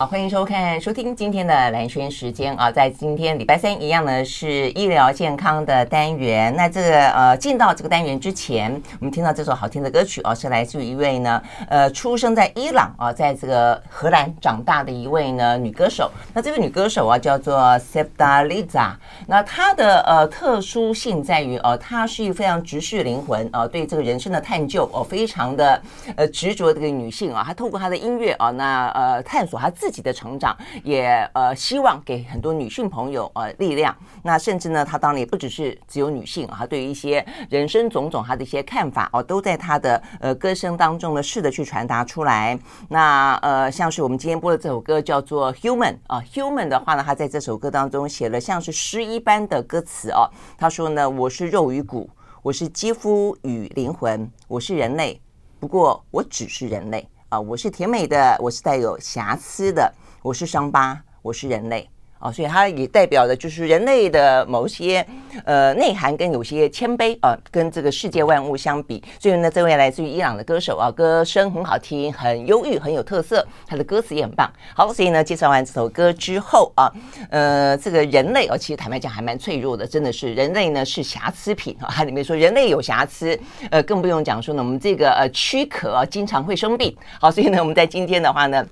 [0.00, 6.56] 好，欢迎收看、收听今天的蓝轩时间啊，在今天礼拜三一样呢是医疗健康的单元。
[6.56, 16.10] 那这个呃，进到这个单元之前，我们听到这首好听的歌曲啊，是来自于一位呢呃，出生在伊朗啊，在这个荷兰长大的一位呢女歌手。
[16.32, 18.92] 那这位女歌手啊叫做 Sevda Liza。
[19.26, 25.82] 那她的呃特殊性在于哦，她是一个非常直视灵魂啊，对这个人生的探究哦，非常的
[26.16, 27.44] 呃执着的这个女性啊。
[27.44, 29.89] 她透过她的音乐啊，那呃探索她自。
[29.90, 33.92] 自己的成长，也呃希望给很多女性朋友呃力量。
[34.22, 42.56] 那甚至呢，她当然也不只是只有女性啊，对于一些人生种种她的一些看法哦，都在她的呃歌声当中呢试着去传达出来。
[42.88, 50.30] 那呃，像是我们今天播的这首歌叫做《Human》啊，《Human》的话呢，她在这首歌当中写了像是诗一般的歌词哦。
[50.56, 52.08] 她说呢：“我是肉与骨，
[52.42, 55.20] 我是肌肤与灵魂，我是人类，
[55.58, 61.88] 不过我只是人类。”啊，我是甜美的，我是带有瑕疵的，我是伤疤，我是人类。
[62.20, 65.04] 啊，所以它也代表的就是人类的某些
[65.44, 69.02] 呃内涵跟有些谦卑啊，跟这个世界万物相比。
[69.18, 74.52] 所以呢，这位来自于伊朗的歌手啊，歌声很好听，很忧郁，很有特色，他的歌词也很棒。
[74.74, 76.92] 好，所以呢，介绍完这首歌之后啊，
[77.30, 81.88] 呃，这个人类哦，其实坦白讲还蛮脆弱的，真的是人类呢是瑕疵品啊。
[81.90, 83.38] 它里面说人类有瑕疵，
[83.70, 86.94] 呃，更不用讲说呢，我们这个呃躯壳经常会生病。
[87.18, 88.66] 好，所以呢，我们在今天的话呢。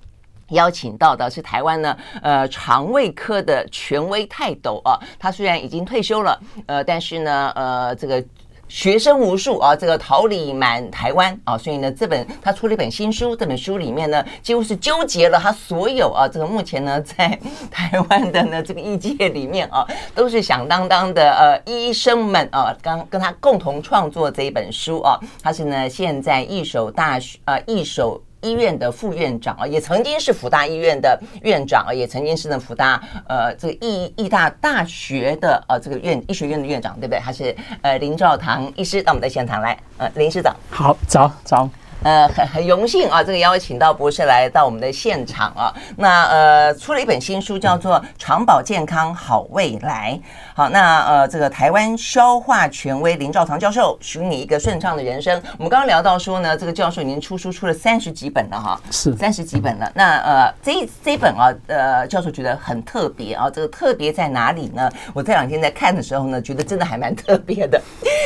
[0.51, 4.99] 邀请到的是台湾呢，呃，肠胃科的权威泰斗啊。
[5.19, 8.25] 他虽然已经退休了，呃，但是呢，呃，这个
[8.69, 11.57] 学生无数啊，这个桃李满台湾啊。
[11.57, 17.39] 所以呢，这本他出了一本新书，这本书里面呢，几乎是纠结了他所有啊，这个目前呢，在
[17.71, 25.19] 台湾的呢这个医界里面啊，都是响当当的呃医生们啊，刚跟他共同创作这一本书啊。
[25.43, 28.23] 他是呢，现在一手大学呃一手。
[28.41, 37.21] 医院的副院长啊，也曾经是福大医院的院长啊，也曾经是那福大呃这个医医大大学的呃这个院医学院的院长，对不对？
[37.21, 41.69] 他是呃林兆堂医师那我们在现场来，呃林师长，好，早早。
[42.05, 45.75] 呃，很很荣幸啊，这个邀请到博士来到我们的现场啊。
[45.97, 50.19] 那呃，出了一本新书，叫做《长保健康好未来》。
[50.55, 55.43] 好，那呃，这个台湾消化权威林兆堂教授，许你一个顺畅的人生。
[55.57, 59.91] 我们刚刚聊到说呢，这个教授已经出书出了三十几本了哈，是三十几本了。
[59.93, 63.51] 那呃，这这本啊，呃，教授觉得很特别啊。
[63.51, 64.89] 这个特别在哪里呢？
[65.13, 67.81] 我这两天在看的时候呢，觉得真的还蛮特别的。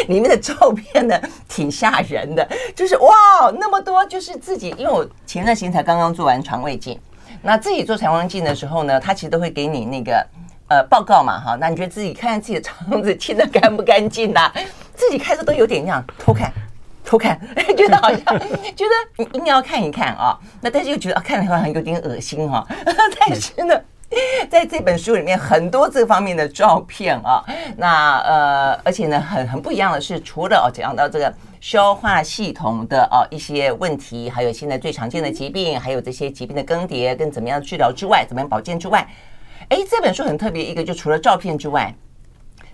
[0.08, 1.18] 里面的照片呢，
[1.48, 2.46] 挺吓人的，
[2.76, 3.10] 就是哇。
[3.62, 6.98] 那么多就是自己，因为我前段时间才刚刚做完肠胃镜，
[7.42, 10.26] 那自己做肠胃镜的时候呢，他其实都会给你那个
[10.66, 14.52] 呃报告嘛，哈，那你觉得自己看看自己的肠子清得干不干净呐？
[14.96, 16.52] 自己开始都有点这样偷看，
[17.04, 17.40] 偷看，
[17.78, 18.18] 觉得好像
[18.74, 22.66] 觉得你应该要看一看啊，那但是又觉得看了好像有点恶心哈，
[23.20, 23.80] 但是呢。
[24.50, 27.42] 在这本书里面，很多这方面的照片啊，
[27.78, 39.08] 那呃，而且呢，很很不一样的是，除了哦讲到这个消化系统的哦一些问题，还有现在最常见的疾病，还有这些疾病的更迭跟怎么样治疗之外，怎么样保健之外，
[39.68, 41.94] 哎，这本书很特别，一个就除了照片之外，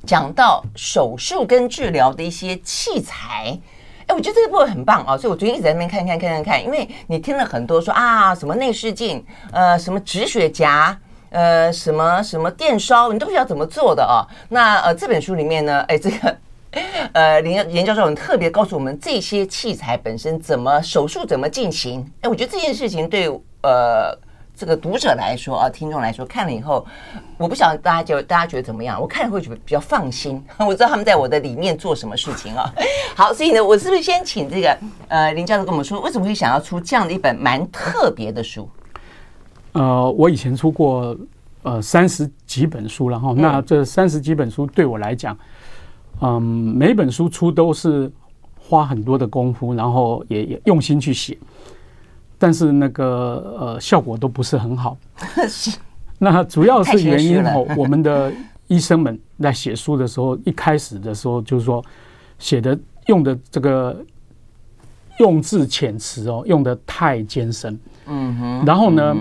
[0.07, 3.61] 讲到手术跟治疗的一些器材，
[4.07, 9.23] 哎，我觉得这个部分很棒啊，所以我最近一直在那边看看看看看，因为你听了很多说啊，什么内视镜，
[9.53, 10.99] 呃，什么止血夹。
[11.31, 14.25] 呃，什么什么电烧，你都不知道怎么做的啊？
[14.49, 16.35] 那呃，这本书里面呢，哎，这个
[17.13, 22.05] 呃，林严教授很特别告诉我们这些器材本身怎么手术怎么进行。
[22.21, 23.29] 哎，我觉得这件事情对
[23.63, 24.17] 呃
[24.55, 26.85] 这个读者来说啊，听众来说看了以后，
[27.39, 29.01] 我不晓得大家就大家觉得怎么样？
[29.01, 32.71] 我看了会觉得比较放心， 我知道他们在我的里面做什么事情啊。
[33.17, 34.79] 好，所以呢，我是不是先请这个
[35.09, 38.69] 呃林教授跟我们说，为什么会想要出这样的一本蛮特别的书？
[39.73, 41.17] 呃，我以前出过
[41.63, 45.39] 呃三十几本书，然后那这三十几本书对我来讲，嗯，
[46.41, 48.11] 每本书出都是
[48.59, 51.37] 花很多的功夫，然后也也用心去写，
[52.39, 54.97] 但是那个呃效果都不是很好。
[55.49, 55.77] 是，
[56.19, 58.33] 那主要是原因哦，我们的
[58.67, 61.85] 医生们在写书的时候，一开始的时候就是说
[62.39, 64.05] 写的用的这个
[65.19, 67.79] 用字遣词哦，用的太艰深。
[68.07, 69.15] 嗯哼，然后呢？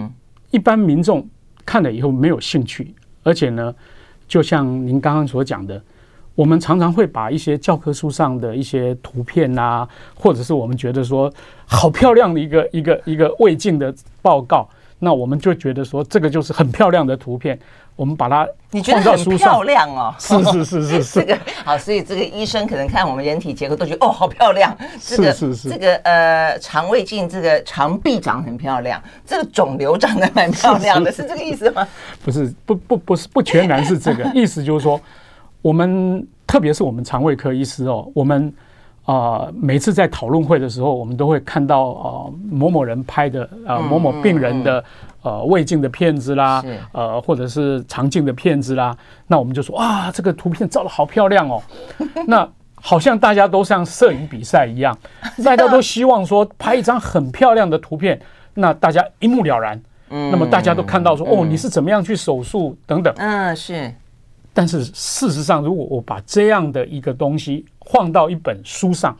[0.49, 1.27] 一般民众
[1.65, 3.75] 看了以后没有兴趣，而且呢，
[4.29, 5.79] 就像您刚刚所讲的，
[6.37, 11.33] 我们常常会把一些教科书上的一些图片啊，或者是我们觉得说
[11.65, 13.91] 好漂亮的一个一个一个胃镜的
[14.21, 14.69] 报告，
[14.99, 17.57] 那我们就觉得说这个就是很漂亮的图片，
[17.95, 20.13] 我们把它你觉得很漂亮哦？
[20.19, 21.19] 是是是是是。
[21.21, 24.77] 这个好，所以这个医生可能看我们人体结构都觉得哦，好漂亮。
[25.01, 25.69] 这个是是是。
[25.71, 31.87] 这个呃，肠胃镜这个肠壁长很漂亮，这个肿瘤长得蛮漂亮的，是这个意思吗？
[32.23, 35.01] 不是，不不不是，不全然是这个 意思，就是说
[35.61, 38.53] 我们特别是我们肠胃科医师哦，我们。
[39.07, 44.83] 啊、呃，每次在讨论会的时候，我们都会看到啊、呃、某某人拍的啊、呃、某某病人的
[45.21, 46.61] 呃胃镜的片子啦，
[46.91, 48.93] 呃或者是肠镜的片子啦，
[49.25, 51.63] 那我们就说啊，这个图片照的好漂亮哦。
[52.27, 52.45] 那
[52.75, 54.93] 好像大家都像摄影比赛一样，
[55.41, 58.19] 大家都希望说拍一张很漂亮的图片，
[58.55, 59.81] 那大家一目了然。
[60.09, 63.13] 嗯，那么大家都看到说哦，你是怎么样去手术等等。
[63.15, 63.89] 嗯，是。
[64.57, 69.15] 但是事实上，如果我把这样的一个东西放到一本书上，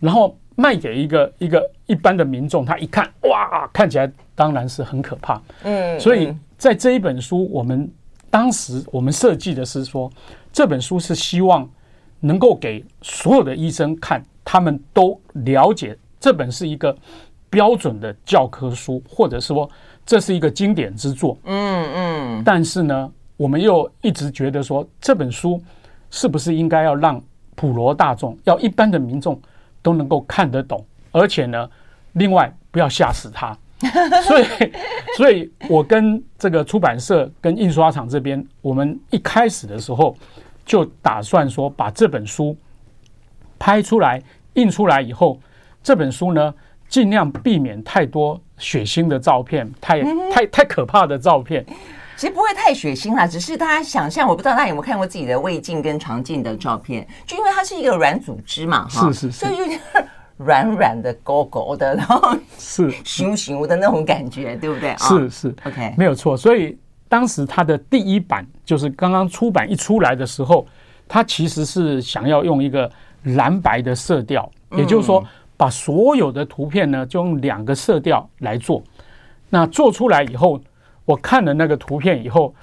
[0.00, 5.40] 然后卖给一个一个一般的民众，他一看，哇，看起来当然是很可怕。
[5.62, 7.88] 嗯，所以在这一本书，我们
[8.28, 10.10] 当时我们设计的是说，
[10.52, 11.70] 这本书是希望
[12.18, 16.92] 能够给所有的医生看，他们都了解这本是一个
[17.48, 19.70] 标准的教科书，或者说
[20.04, 21.38] 这是一个经典之作。
[21.44, 23.12] 嗯嗯，但是呢。
[23.36, 25.60] 我们又一直觉得说，这本书
[26.10, 27.20] 是不是应该要让
[27.54, 29.40] 普罗大众、要一般的民众
[29.82, 31.68] 都能够看得懂，而且呢，
[32.12, 33.56] 另外不要吓死他。
[34.22, 34.44] 所以，
[35.16, 40.16] 所以我跟这个出版社、跟印刷厂这边，我们一开始的时候
[40.64, 42.56] 就打算说，把这本书
[43.58, 44.22] 拍出来、
[44.54, 45.40] 印出来以后，
[45.82, 46.54] 这本书呢，
[46.88, 50.00] 尽量避免太多血腥的照片，太
[50.30, 51.66] 太太可怕的照片。
[52.16, 59.80] 其实不会太血腥啦，只是大家想象，我不知道大家有没有看过自己的胃镜跟肠镜的照片，就因为它是一个软组织嘛，哈，是是是，所以有点
[60.36, 64.94] 软软的、勾勾的，然后是熊熊的那种感觉，对不对？
[64.98, 66.36] 是是，OK，没有错。
[66.36, 66.78] 所以
[67.08, 70.66] 当时它的第一版就是刚刚出版一出来的时候，
[71.08, 72.88] 它其实是想要用一个
[73.24, 75.24] 蓝白的色调，也就是说，
[75.56, 78.82] 把所有的图片呢，就用两个色调来做。
[79.48, 80.60] 那做出来以后。
[81.04, 82.54] 我看了那个图片以后，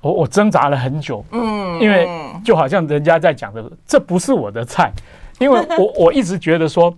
[0.00, 2.08] 我我挣扎了很久，嗯，因为
[2.44, 4.90] 就好像人家在讲的，这不是我的菜，
[5.38, 6.94] 因为我我一直觉得说，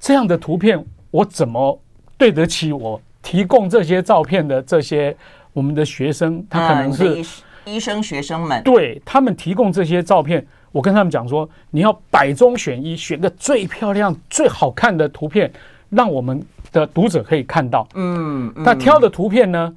[0.00, 1.78] 这样的图片我怎么
[2.16, 5.14] 对得起我提供这些照片的这些
[5.52, 7.24] 我们的学生，他可能是
[7.64, 15.52] 医生学生们，对他们提供这些照片，我跟他们讲说，你要百中选一，选个最漂亮、最好看的图片，
[15.90, 16.42] 让我们
[16.72, 19.74] 的读者可以看到，嗯，那挑的图片呢？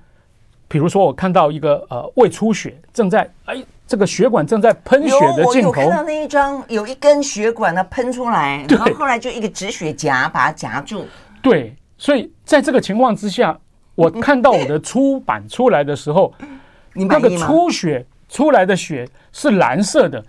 [0.67, 5.45] 比如说，我看到一个呃胃出血，正在哎这个血管正在喷血的镜头。
[5.45, 11.05] 有，我有看到那一张，有一根血管呢喷出来，然后后来就一个止血夹把它夹住。
[11.41, 13.57] 对，所以在这个情况之下，
[13.95, 16.33] 我看到我的出版出来的时候，
[16.93, 20.21] 那个出血出来的血是蓝色的。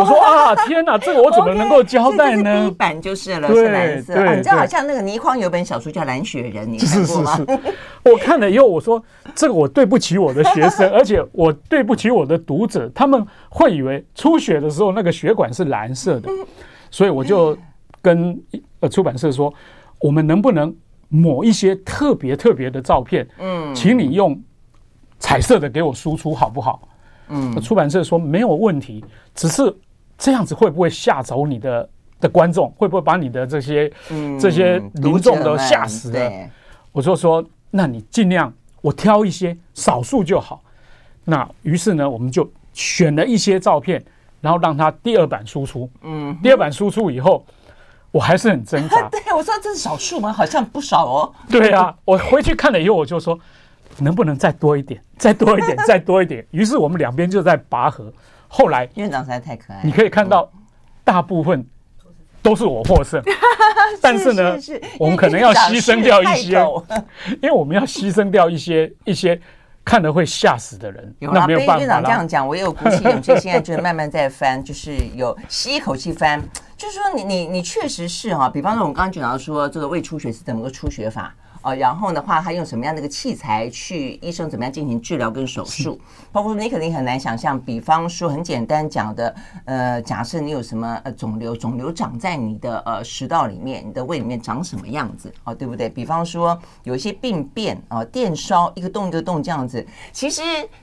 [0.00, 2.60] 我说啊，天哪，这个我怎么能够交代呢？
[2.60, 4.14] 第一版就是了，是蓝色。
[4.14, 7.38] 啊，你知道好像那个倪匡有本小说叫《蓝血人》，你看过吗？
[8.04, 9.02] 我看了以后，我说
[9.34, 16.28] 这个我对不起我的学生，而且我对不起我的读者，他们会以为出血的时候那个血管是蓝色的，
[16.90, 17.56] 所以我就
[18.00, 18.40] 跟
[18.80, 19.52] 呃出版社说，
[20.00, 20.74] 我们能不能
[21.08, 23.26] 抹一些特别特别的照片？
[23.38, 24.40] 嗯，请你用
[25.18, 26.88] 彩色的给我输出好不好？
[27.28, 29.04] 嗯，出版社说没有问题，
[29.34, 29.74] 只是
[30.18, 31.88] 这样子会不会吓走你的
[32.20, 32.70] 的观众？
[32.76, 36.30] 会不会把你的这些、嗯、这些民众都吓死了？
[36.92, 40.62] 我就说，那你尽量我挑一些少数就好。
[41.24, 44.02] 那于是呢，我们就选了一些照片，
[44.40, 45.88] 然后让他第二版输出。
[46.02, 47.44] 嗯，第二版输出以后，
[48.10, 49.06] 我还是很挣扎。
[49.10, 50.32] 对，我说这是少数吗？
[50.32, 51.32] 好像不少哦。
[51.48, 53.38] 对啊，我回去看了以后，我就说。
[53.98, 55.00] 能不能再多一点？
[55.16, 56.44] 再多一点， 再多一点。
[56.50, 58.12] 于是我们两边就在拔河。
[58.48, 60.50] 后来院长实在太可爱，你可以看到
[61.04, 61.64] 大部分
[62.42, 63.22] 都是我获胜。
[64.00, 64.58] 但是呢，
[64.98, 66.58] 我们可能要牺牲掉一些，
[67.40, 69.40] 因为我们要牺牲掉一些一些
[69.84, 71.14] 看了会吓死的人。
[71.20, 71.78] 那没有办法。
[71.78, 76.42] 院长这样讲，我也有鼓起勇气，现在就慢慢在翻，就是有吸一口气翻。
[76.76, 81.34] 就是说，你你你确实是哈，比方说我们刚刚讲到说这个胃出血是怎么个出血法？
[81.62, 84.18] 哦，然后的话，他用什么样的一个器材去？
[84.22, 85.98] 医生怎么样进行治疗跟手术？
[86.30, 95.32] 包括说你肯定很难想象，比方说很简单讲的，呃，假设你有什么呃肿瘤，肿瘤长在你的呃食道里面，你的胃里面长什么样子？
[95.44, 95.88] 哦，对不对？
[95.88, 100.42] 比方说有一些病变啊，呃，电烧一个洞一个洞这样子，其实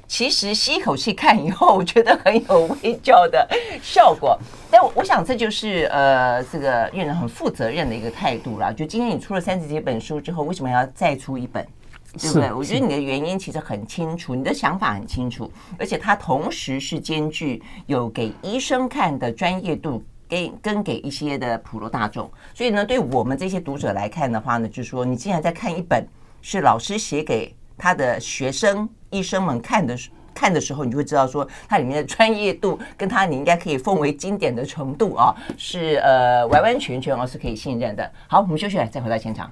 [0.09, 3.47] 其实吸一口气看以后，我觉得很有微教的
[3.81, 4.37] 效果。
[4.71, 8.71] 但我我想这就是呃这个院长很负责任的一个态度啦。
[8.71, 10.69] 就今天你出了三十几本书之后，为什么？
[10.69, 11.63] 要再出一本，
[12.19, 12.51] 对不对？
[12.51, 22.29] 我觉得你的原因其实很清楚，你的想法很清楚，而且它同时是兼具有给医生看的专业度，给跟给一些的普罗大众。
[22.55, 26.03] 所以呢，对我们这些读者来看的话呢，就是说，你既然在看一本
[26.41, 29.95] 是老师写给他的学生医生们看的
[30.33, 38.09] 看的时候，你就会知道说，它里面的专业度跟它你应该可以奉为经典的程度啊，是呃完完全全哦是可以信任的。
[38.27, 39.51] 好，我们休息了，再回到现场。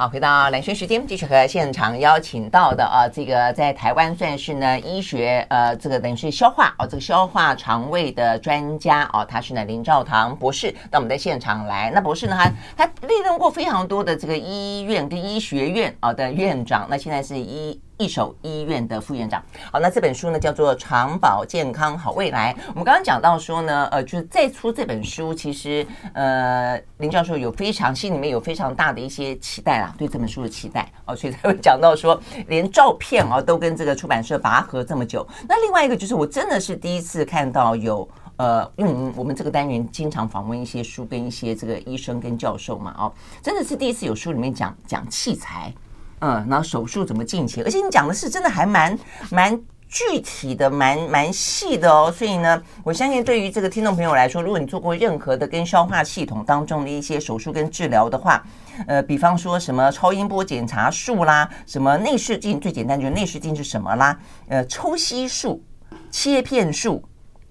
[0.00, 11.92] 好，回到蓝轩时间，继续和现场邀请到的啊，这个在台湾算是呢医学呃，这个等于是消化哦，这个消化肠胃的专家哦，他是呢林兆堂博士那我们在现场来。
[11.94, 17.78] 那博士呢，他他历任过非常多的这个医院跟医学院啊的院长，那现在是医。
[18.00, 22.54] 一手医院的副院长，好，那这本书呢叫做《长保健康好未来》。
[22.68, 35.26] 我们刚刚讲到说呢，呃，就是再出这本书，其实呃，林教授有非常心里面有非常大的一些期待啦，对这本书的期待哦，所以才会讲到说，连照片啊都跟这个出版社拔河这么久。
[35.46, 45.70] 那另外一个就是，我真的是第一次看到有呃，因为我们这个单元经常访问一些书跟一些这个医生跟教授嘛，哦，真的是第一次有书里面讲讲器材。
[46.20, 47.62] 嗯，然后手术怎么进行？
[47.64, 48.98] 而且你讲的是真的还蛮
[49.30, 52.12] 蛮具体的，蛮蛮细的哦。
[52.16, 58.44] 所以呢，我相信对于这个听众朋友来说，如果你做过任何的跟消化系统当中的一些手术跟治疗的话，
[58.86, 64.16] 呃，比方说什么超音波检查术啦，什么内视镜，最简单就是内视镜是什么啦？
[64.48, 65.62] 呃，抽吸术、
[66.10, 67.02] 切片术、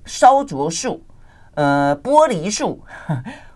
[0.05, 1.03] 烧灼术、
[1.55, 2.83] 呃，剥离术、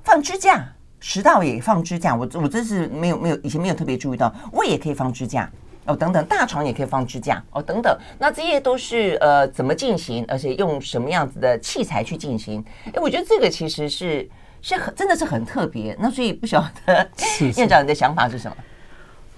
[0.04, 0.74] 放支架。
[1.06, 5.52] 食道也放支架，我我这是没有没有以前没有特别注意到，胃也可以放支架
[5.86, 12.64] 哦，等等，大肠也可以放支架哦，等等，那这些都是呃怎么进行，而且用什么样子的器材去进行？
[12.86, 14.30] 哎，我觉得这个其实是
[14.62, 15.94] 是很真的是很特别。
[16.00, 17.06] 那所以不晓得
[17.58, 18.56] 院长你的想法是什么？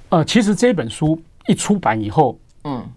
[0.09, 2.87] 呃，其实这本书一出版以后，嗯，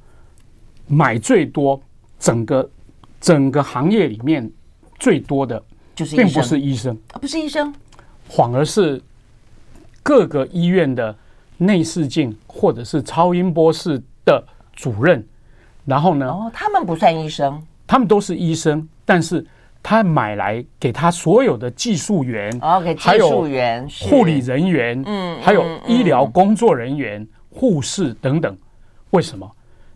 [0.87, 1.81] 买最多
[2.19, 2.71] 整个
[3.19, 4.49] 整个行业里面
[4.99, 5.61] 最多的
[5.95, 7.75] 就是并不是医生啊，不是医生。
[8.29, 9.01] 反而是
[10.03, 11.15] 各个医院的
[11.57, 14.43] 内视镜或者是超音波室的
[14.75, 15.27] 主任，
[15.85, 16.29] 然后呢？
[16.29, 19.45] 哦，他们不算医生，他们都是医生，但是
[19.83, 28.57] 他买来给他所有的技术员，哦，给技术员、护理人员，嗯，还有医疗工作人员、护士等等。
[29.11, 29.51] 为什么？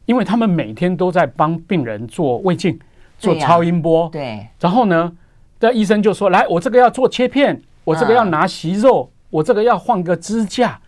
[0.07, 2.79] 因为他们每天都在帮病人做胃镜、
[3.19, 4.47] 做超音波，对。
[4.59, 5.13] 然后呢，
[5.61, 10.79] 这医生就说：“来，我这个要做切片。”我这个要拿息肉，我这个要换个支架，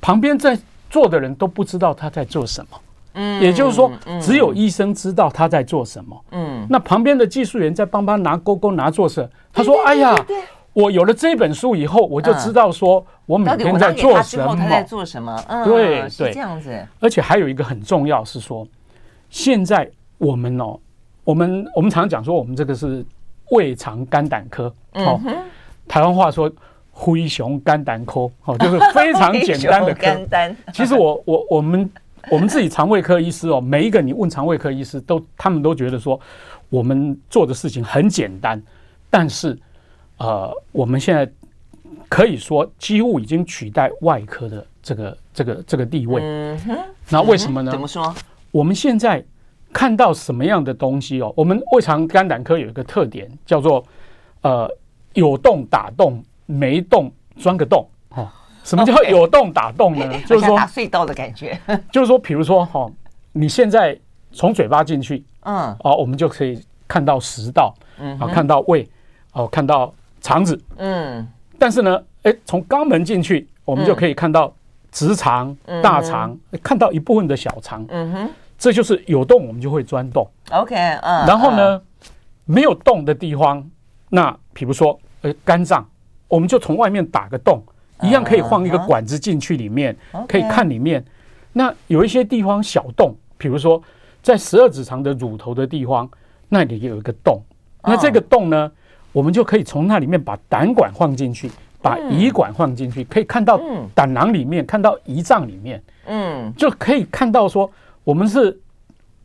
[0.00, 0.58] 旁边在
[0.90, 2.80] 做的人都不知道他在做什么。
[3.14, 3.90] 嗯，也就是说，
[4.20, 6.24] 只有医生知道他在做什么。
[6.32, 9.28] 嗯，那旁边的技术员在帮他拿钩钩拿做事。
[9.52, 10.12] 他说：“哎呀，
[10.72, 14.56] 我有了这本书以后，我就知道说我每天在做什么。
[14.56, 15.40] 他在做什么？
[15.64, 16.84] 对对，这样子。
[16.98, 18.66] 而且还有一个很重要是说，
[19.30, 20.76] 现在我们哦，
[21.22, 23.06] 我们我们常常讲说，我们这个是
[23.52, 24.74] 胃肠肝胆科。
[24.94, 25.20] 哦。
[25.86, 26.50] 台湾话说
[26.90, 30.06] “灰熊肝胆科”哦， 就是非常简单的科。
[30.72, 31.90] 其实我我我们
[32.30, 36.18] 我们自己肠胃科医师哦，每一个你问肠胃科医师都，他们都觉得说
[36.70, 38.60] 我们做的事情很简单，
[39.10, 39.58] 但是
[40.18, 41.30] 呃，我们现在
[42.08, 46.22] 可以说几乎已经取代外科的这个这个这个地位。
[46.22, 46.78] 嗯哼。
[47.10, 47.70] 那为什么呢？
[47.70, 48.14] 怎么说？
[48.50, 49.22] 我们现在
[49.72, 51.32] 看到什么样的东西哦？
[51.36, 53.84] 我们胃肠肝胆科有一个特点叫做
[54.42, 54.70] 呃。
[55.14, 57.86] 有洞打洞，没洞钻个洞。
[58.10, 58.28] 哦，
[58.62, 60.06] 什么叫有洞打洞呢？
[60.26, 61.58] 就是说打隧道的感觉。
[61.90, 62.88] 就是说，比如说哈，
[63.32, 63.98] 你现在
[64.32, 68.88] 从嘴巴进去，嗯，哦，我们就可以看到食道，嗯，啊，看到胃，
[69.32, 71.26] 哦，看到肠子，嗯。
[71.58, 74.52] 但是呢，哎，从肛门进去，我们就可以看到
[74.90, 77.86] 直肠、大肠，看到一部分的小肠。
[77.88, 80.28] 嗯哼，这就是有洞，我们就会钻洞。
[80.50, 81.26] OK，嗯。
[81.26, 81.80] 然后呢，
[82.44, 83.64] 没有洞的地方。
[84.10, 85.86] 那比如说，呃，肝脏，
[86.28, 87.62] 我们就从外面打个洞，
[88.00, 89.94] 一样可以放一个管子进去里面，
[90.26, 91.04] 可以看里面。
[91.52, 93.82] 那有一些地方小洞，比如说
[94.22, 96.08] 在十二指肠的乳头的地方，
[96.48, 97.42] 那里有一个洞。
[97.82, 98.72] 那这个洞呢，
[99.12, 101.50] 我们就可以从那里面把胆管放进去，
[101.82, 103.60] 把胰管放进去，可以看到
[103.94, 107.70] 胆囊里面，看到胰脏里面，嗯，就可以看到说
[108.02, 108.58] 我们是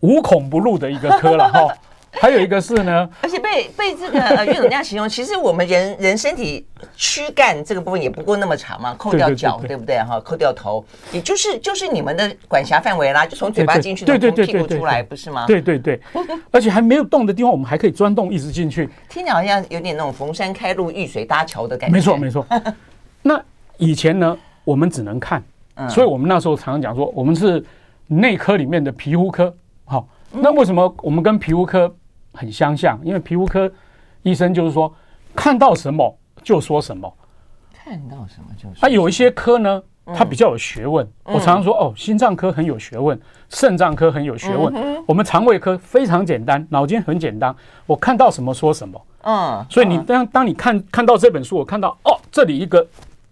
[0.01, 1.67] 无孔不入的一个科了哈。
[2.11, 10.19] 还有一个是呢，而且被被这个呃岳总这样形容， 其实我们人人身体躯干这个部分也不过那么长嘛，扣掉脚，对不对哈？
[10.19, 15.45] 扣掉头，也就是就是你们的管辖范围啦，就从嘴巴进去，从屁股出来，不是吗？
[15.45, 15.99] 对对对，
[16.51, 18.89] 而且还没有动的地方，我们还可以钻洞一直进去。
[19.07, 21.93] 听起来好像有点那种逢山开路，遇水搭桥的感觉。
[21.93, 22.45] 没错没错。
[23.21, 23.39] 那
[23.77, 25.43] 以前呢，我们只能看，
[25.89, 27.63] 所以我们那时候常常讲说，我们是
[28.07, 29.53] 内科里面的皮肤科。
[29.85, 31.93] 好，那为什么我们跟皮肤科？
[32.33, 33.71] 很相像，因为皮肤科
[34.23, 34.93] 医生就是说，
[35.35, 37.11] 看到什么就说什么，
[37.73, 38.73] 看到什么就说。
[38.79, 39.81] 他有一些科呢，
[40.15, 41.07] 它比较有学问。
[41.23, 43.19] 我常常说，哦，心脏科很有学问，
[43.49, 45.03] 肾脏科很有学问。
[45.05, 47.55] 我们肠胃科非常简单，脑筋很简单。
[47.85, 49.01] 我看到什么说什么。
[49.23, 52.85] 嗯，所以你当当你看看到这本书，我看到哦，这里一个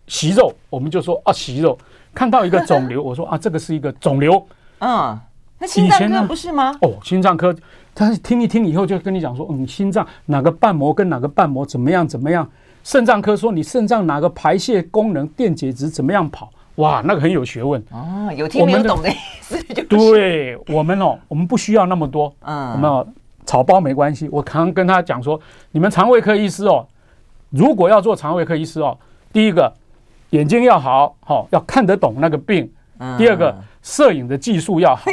[0.07, 1.77] 息肉，我们就说啊息肉。
[2.13, 4.45] 看到一个肿瘤， 我说啊这个是一个肿瘤。
[4.79, 5.17] 嗯，
[5.59, 6.75] 那心脏科不是吗？
[6.81, 7.55] 哦，心脏科。
[7.97, 12.47] 他听一听以后就跟你讲说，嗯，心脏哪个瓣膜跟哪个瓣膜怎么样怎么样？
[12.83, 16.47] 肾脏科说你肾脏哪个排泄功能电解质怎么样跑？
[16.75, 23.07] 哇，那个很有学问哦，有听没有懂的意思就对我们哦，我们不需要那么多，嗯，我们
[23.47, 24.29] 草包没关系。
[24.31, 26.85] 我常常跟他讲说，你们肠胃科医师哦，
[27.49, 28.95] 如果要做肠胃科医师哦，
[29.33, 29.73] 第一个
[30.29, 32.71] 眼睛要好，好要看得懂那个病，
[33.17, 33.55] 第二个。
[33.83, 35.05] 摄影的技术要好，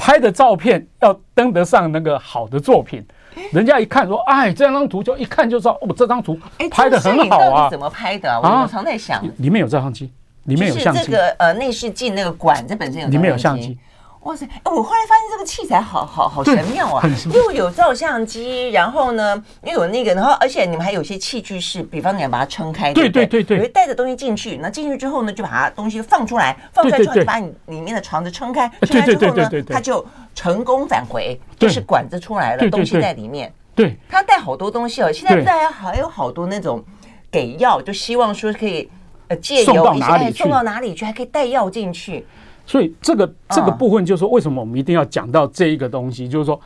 [0.00, 3.04] 拍的照片要登得上那个好的作品，
[3.52, 6.40] 人家一看说，哎，这张图就一看就知道，哦，这张图
[6.70, 7.68] 拍的很好啊。
[7.68, 8.32] 怎么拍的？
[8.32, 10.10] 啊我常在想，里面有照相机，
[10.44, 11.02] 里面有相机。
[11.04, 13.76] 这个呃内视镜那个管子本身有，里面有相机。
[14.24, 14.44] 哇塞！
[14.46, 23.42] 哎，我后来发现这个器材好好好神妙啊，又有照相机，然后呢又有那个，然后而且你们还有些器具是，比方你要把它撑开，对对对？
[23.42, 33.50] 对，你会带着东西进去，那进去之后呢，就把它东西放出来，放出来之后就把你里面的床子撑开，撑开之后呢，它就成功返回，就是管子出来了，东西在里面。
[33.74, 36.84] 对，它带好多东西哦，现在大家还有好多那种
[37.30, 38.86] 给药，就希望说可以
[39.28, 42.26] 呃借由一些送到哪里去，还可以带药进去。
[42.70, 46.28] 所以这个这个部分就是说，为什么我们一定要讲到这一个东西？
[46.28, 46.60] 就是说，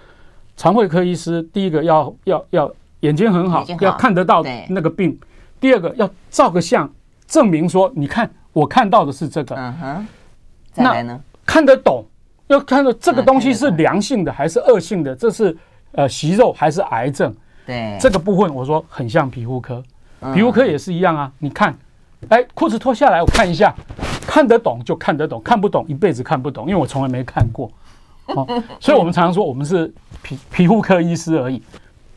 [0.55, 2.71] 肠胃科医师第一个要要要
[3.01, 5.13] 眼睛很好，要看得到那个病；
[5.59, 6.93] 第二个要照个相，
[7.27, 9.57] 证明说你看我看到的是这个。
[9.57, 10.07] 嗯哼。
[10.73, 11.19] 再来呢？
[11.47, 12.05] 看得懂，
[12.49, 15.57] 要看到这个东西是良性的还是恶性的，这是
[15.93, 17.35] 呃息肉还是癌症？
[17.65, 17.97] 对。
[17.99, 19.83] 这个部分我说很像皮肤科，
[20.35, 21.33] 皮肤科也是一样啊。
[21.39, 21.75] 你看，
[22.29, 23.75] 哎，裤子脱下来，我看一下。
[24.27, 27.71] 看得懂就看得懂，看不懂一辈子看不懂，因为我从来没看过，
[28.27, 28.47] 哦，
[28.81, 31.63] 所以我们常常说我们是皮皮肤科医师而已。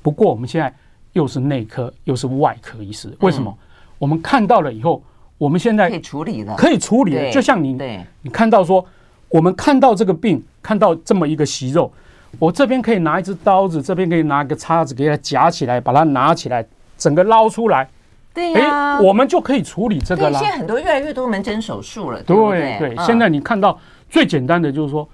[0.02, 0.74] 不过我们现在
[1.14, 3.56] 又是内科又是外科医师，为什么？
[3.98, 5.04] 我们看到了以后，
[5.38, 7.32] 我们现在可以处理了，可以处理了。
[7.32, 7.78] 就像你，
[8.22, 8.86] 你看到说，
[9.30, 11.92] 我们看到这个病，看到这么一个息肉，
[12.40, 16.66] 我这边可以拿一支刀子，这边可以拿一个叉子给它夹起来，把它拿起来，
[16.98, 17.90] 整个捞出来。
[18.38, 20.38] 对呀，我们就可以处理这个了。
[20.38, 22.78] 现在很多越来越多门诊手术了，对？
[22.78, 23.80] 对，现在你看到
[24.12, 25.10] 最简单的就是说，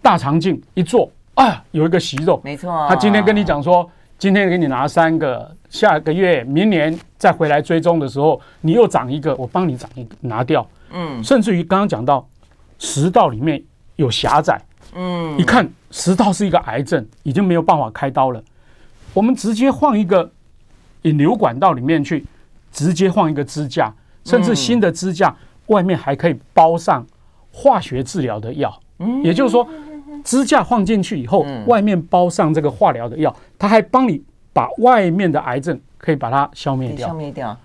[0.00, 2.70] 大肠镜一做啊，有一个息肉，没错。
[2.88, 10.64] 他今天跟你讲说，今天给你拿三个，下个月、明年再回来追踪的时候，你又长一个，我帮你长一个拿掉。
[10.92, 12.24] 嗯，甚至于刚刚讲到
[12.78, 13.60] 食道里面
[13.96, 14.62] 有狭窄，
[14.94, 18.40] 嗯，一看食道是一个癌症，已经没有办法开刀了，
[19.12, 20.30] 我们直接换一个
[21.02, 22.24] 引流管道里面去。
[22.72, 23.92] 直接换一个支架，
[24.24, 27.06] 甚至新的支架外面还可以包上
[27.52, 28.80] 化学治疗的药。
[28.98, 29.68] 嗯，也就是说，
[30.24, 37.08] 支架放进去以后，外面包上这个化疗的药，它还帮你把外面的癌症可以把它消灭掉。
[37.08, 37.56] 消灭掉。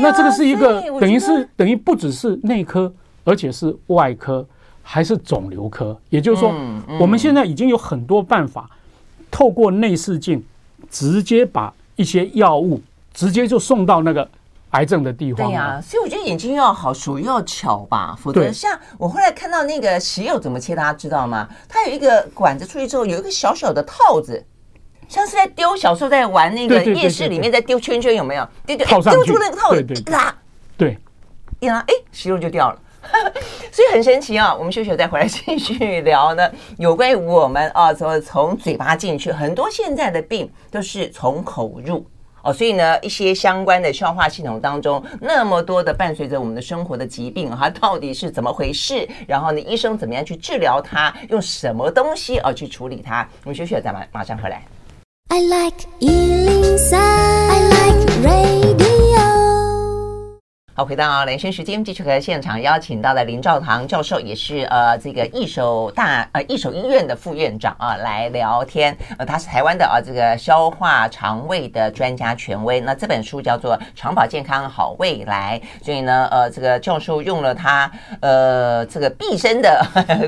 [0.00, 2.92] 那这个是一个等于是等于不只是内科，
[3.24, 4.46] 而且是外科，
[4.82, 5.96] 还是肿瘤科。
[6.10, 6.52] 也就是说，
[6.98, 8.68] 我们现在已经有很多办法，
[9.30, 10.42] 透过内视镜
[10.90, 12.80] 直接把一些药物
[13.16, 14.30] 直接就送到那个。
[14.70, 21.48] 癌症的地方，对呀，所以我觉得眼睛要好，手要巧吧，否则像我后来看到那个息肉怎么切，大家知道吗？
[21.68, 24.44] 它有一个管子出去之后，有一个小小的套子，
[25.08, 28.46] 像是在丢小时候在玩那个夜市里面在丢圈圈，有没有？
[28.66, 30.34] 丢丢，丢出那个套子，一拉，
[30.76, 30.98] 对，
[31.60, 32.78] 一拉，哎，息肉就掉了，
[33.72, 34.54] 所以很神奇啊！
[34.54, 42.04] 我们休息再回来继续聊呢， 有关于我们啊，从从嘴巴进去，很多现在的病都是从口入。
[42.46, 49.08] 哦，所以呢，一些相关的消化系统当中，那么多的伴随着我们的生活的疾病，它到底是怎么回事？
[49.26, 51.12] 然后呢，医生怎么样去治疗它？
[51.28, 53.28] 用什么东西而去处理它？
[53.42, 54.62] 我们休息了再马马上回来。
[55.28, 58.85] I like 103, I like radio。
[60.78, 68.94] 好，回到连线时间，继续和现场邀请到的林兆堂教授，也是呃这个一手大呃一手医院的副院长啊，来聊天。
[69.16, 72.78] 呃，他是台湾的啊这个消化肠胃的专家权威。
[72.78, 79.82] 那这本书叫做《肠保健康好未来》，所以呢，呃，这个教授用了他呃这个毕生的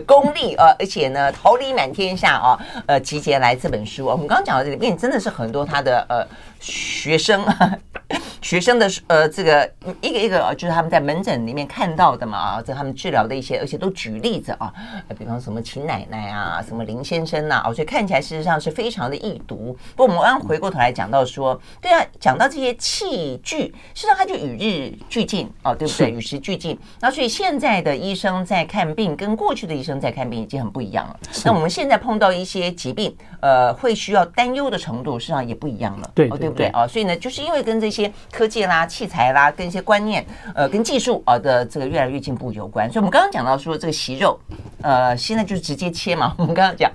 [0.06, 4.06] 功力呃，而且呢桃李满天下啊，呃集结来这本书。
[4.06, 6.26] 我们刚讲到这里面真的是很多他的呃
[6.58, 7.78] 学生啊。
[8.40, 9.70] 学生的呃，这个
[10.00, 14.72] 一个一个啊就是他们在门诊里面看到的嘛啊，这他们治疗的一些，而且都举例子啊，
[15.18, 19.76] 比方什么秦奶奶啊，什么林先生呐，哦，所以看起来事实上是非常的易读。
[19.96, 26.10] 不过我们刚回过头来讲到说，对啊，讲到这些器具，事实上它就与日俱进哦，对不对？
[26.10, 26.78] 与时俱进。
[27.00, 31.18] 那所以现在的医生在看病，跟过去的医生在看病已经很不一样了。
[31.44, 36.10] 那我们现在碰到一些疾病，呃，会需要担忧的程度，实际上也不一样了。
[36.14, 36.86] 对，对不对啊？
[36.86, 38.12] 所以呢，就是因为跟这些。
[38.30, 42.86] 科技啦、器材啦，跟一些观念，呃，跟技术啊的这个越来越进步有关。
[42.90, 44.38] 所以，我们刚刚讲到说，这个息肉，
[44.82, 46.34] 呃，现在就是直接切嘛。
[46.38, 46.90] 我们刚刚讲，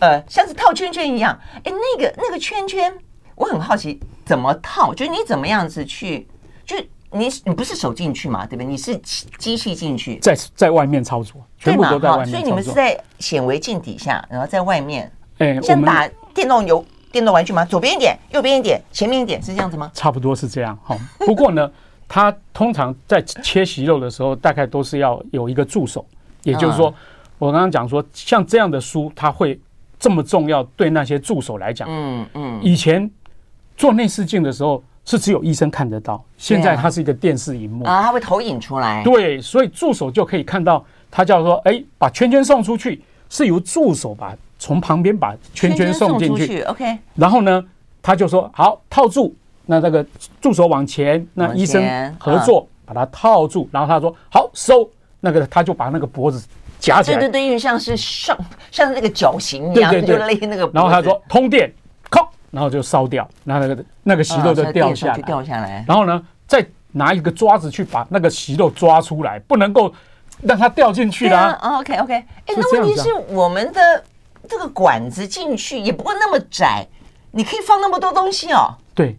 [0.00, 1.38] 呃，像是套圈圈一样。
[1.64, 2.92] 哎，那个那个圈圈，
[3.34, 6.26] 我很好奇怎么套，就是你怎么样子去，
[6.66, 6.76] 就
[7.10, 8.66] 你你不是手进去嘛，对不对？
[8.66, 8.96] 你是
[9.38, 12.28] 机器进去，在在外面操作，全部都在外面。
[12.28, 16.84] 所以你们是在显微镜底下，然后在外面，哎，像打电动游。
[17.10, 17.64] 电动玩具吗？
[17.64, 19.90] 左边一点，右边一点，前面一点，是这样子吗？
[19.94, 20.96] 差不多是这样哈。
[21.20, 21.70] 不过呢，
[22.06, 26.04] 他通常在切息肉的时候，大概都是要有一个助手。
[26.44, 26.94] 也就是说，
[27.38, 29.58] 我刚刚讲说，像这样的书，它会
[29.98, 32.60] 这么重要，对那些助手来讲，嗯嗯。
[32.62, 33.10] 以前
[33.76, 39.02] 做内视镜的时候，是只有医生看得到，现在它是一个电视荧幕啊，它会投影出来。
[39.02, 44.34] 对，所以助手就可以看到，它叫说，哎，把圈圈送出去，是由助手把。
[44.58, 46.98] 从旁边把圈圈送进去，OK。
[47.14, 47.64] 然后呢，
[48.02, 49.32] 他就说好套住，
[49.66, 50.04] 那那个
[50.40, 51.80] 助手往前，那医生
[52.18, 53.68] 合作把它套住。
[53.70, 54.90] 然后他说好收，
[55.20, 56.44] 那个他就把那个脖子
[56.80, 58.36] 夹起来，对对对，因为像是像
[58.72, 60.68] 像那个绞刑一样，对对对，勒那个。
[60.74, 61.72] 然后他说通电，
[62.10, 65.84] 靠，然后就烧掉，然后那个那个息肉就掉下来，掉下来。
[65.86, 69.92] 然后呢，再拿一个抓子去把那个息肉抓出来，不能够
[70.42, 71.56] 让它掉进去啦。
[71.78, 74.02] OK OK，哎，那问题是我们的。
[74.48, 76.86] 这个管子进去也不过那么窄，
[77.32, 78.74] 你可以放那么多东西哦。
[78.94, 79.16] 对，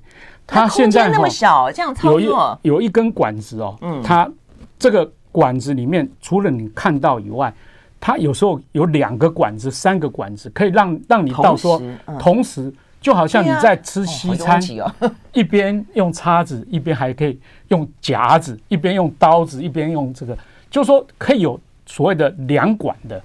[0.48, 3.78] 它现在那么小，这样操作有一有一根管子哦。
[3.82, 4.30] 嗯，它
[4.78, 7.54] 这个管子里面除了你看到以外，
[8.00, 11.82] 它有时候有两个管子、三个管子，可以让让你到说
[12.18, 14.60] 同时，就好像你在吃西餐，
[15.34, 20.38] 一边用叉子，一边还可以用夹子，一边用刀子，一边用这个，
[20.70, 23.22] 就是说可以有所谓的两管的。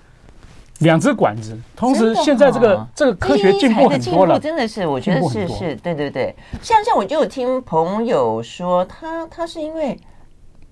[0.85, 6.33] 两只管子，同时现在这个、哦、这个科学进步很多了，真的是，我觉得是是，对对对。
[6.63, 9.99] 像像我就有听朋友说，他他是因为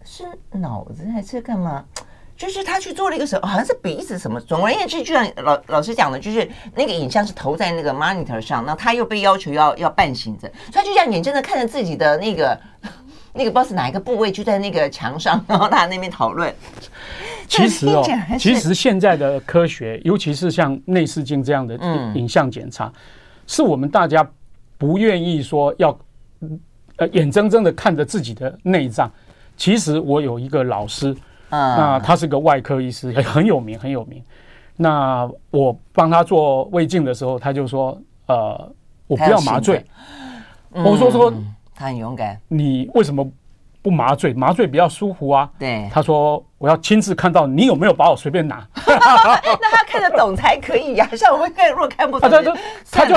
[0.04, 1.84] 是脑子还是干嘛，
[2.36, 4.40] 就是他去做了一个什么，好像是鼻子什么。
[4.40, 12.56] 总而言之，就像老老师讲的，就是那个影像是投在那个 monitor 上，那他又被要求要要半醒着，所以他就这样眼睁睁看着自己的那个。
[13.34, 16.54] 那个不知道是哪一个部位，就在那个墙上， 然后他那边讨论。
[17.48, 18.02] 其实哦，
[18.38, 21.74] 其实现在的科学，尤其是像内视镜这样的
[22.14, 22.90] 影像检查，
[23.46, 24.26] 是我们大家
[24.78, 25.98] 不愿意说要
[26.96, 29.10] 呃眼睁睁的看着自己的内脏。
[29.56, 31.14] 其实我有一个老师，
[31.50, 34.22] 那他是个外科医师， 很有名，很有名。
[34.76, 38.72] 那我帮他做胃镜的时候，他就说：“呃，
[39.06, 39.84] 我不要麻醉。”
[40.72, 41.32] 我说说。
[41.74, 42.38] 他很勇敢。
[42.48, 43.26] 你为什么
[43.80, 44.32] 不麻醉？
[44.34, 45.50] 麻醉比较舒服啊。
[45.58, 45.88] 对。
[45.92, 48.66] 他说：“我要亲自看到你有没有把我随便拿。
[48.86, 51.08] ”那他看得懂才可以呀。
[51.16, 52.56] 像我们看，若看不懂， 他就
[52.90, 53.14] 他就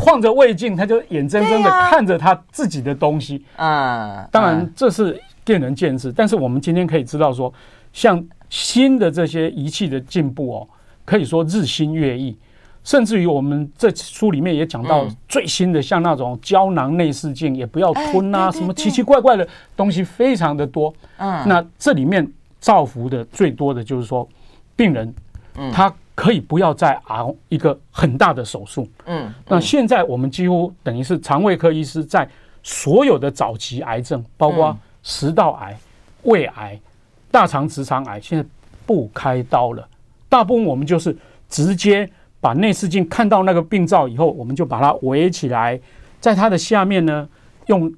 [0.00, 3.44] 晃着胃镜，他就眼睁睁的看着他自己的东西。
[3.56, 4.28] 嗯。
[4.30, 7.52] 当然这是见仁见智，但是我们今天可以知道说，
[7.92, 10.68] 像新的这些仪器的进步哦，
[11.04, 12.38] 可以说日新月异。
[12.84, 20.92] 甚至于我们这书里面也讲到最新的，像那种胶囊内视镜，也不要吞啊，什么奇奇怪怪的东西非常的多。
[21.16, 24.28] 嗯，那这里面造福的最多的就是说，
[24.76, 25.14] 病人，
[25.72, 28.86] 他可以不要再熬一个很大的手术。
[29.06, 32.28] 嗯，那现在我们几乎等于是肠胃科医师在
[32.62, 35.74] 所有的早期癌症，包括食道癌、
[36.24, 36.78] 胃癌、
[37.30, 38.46] 大肠直肠癌，现在
[38.84, 39.88] 不开刀了，
[40.28, 41.16] 大部分我们就是
[41.48, 42.06] 直接。
[42.44, 45.80] 把内视镜看到那个病灶以后，我们就把它围起来，
[46.20, 47.26] 在它的下面呢，
[47.68, 47.90] 用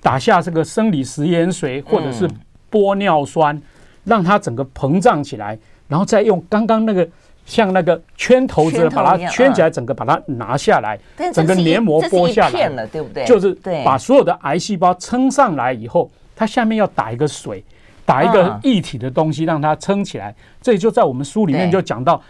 [0.00, 2.30] 打下这个生理食盐水或者是
[2.70, 3.60] 玻尿酸，
[4.04, 5.58] 让它整个膨胀起来，
[5.88, 7.08] 然后再用刚刚那个
[7.44, 10.96] 像那个圈头子把它圈起来，整个把它拿下来，
[11.32, 13.24] 整个黏膜剥下来，对不对？
[13.24, 13.52] 就是
[13.84, 17.64] 把所有的癌细胞撑上来以后，它下面要打一个水，
[18.06, 20.32] 打一个液体的东西让它撑起来。
[20.62, 22.22] 这就在我们书里面就讲到，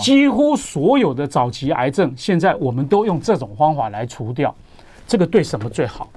[0.00, 4.54] 几乎所有的早期癌症，现在我们都用这种方法来除掉。
[5.06, 6.08] 这个对什么最好？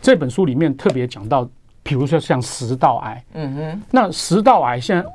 [0.00, 1.46] 这本书里面特别讲到，
[1.82, 5.06] 比如说像食道癌，嗯哼，那食道癌现在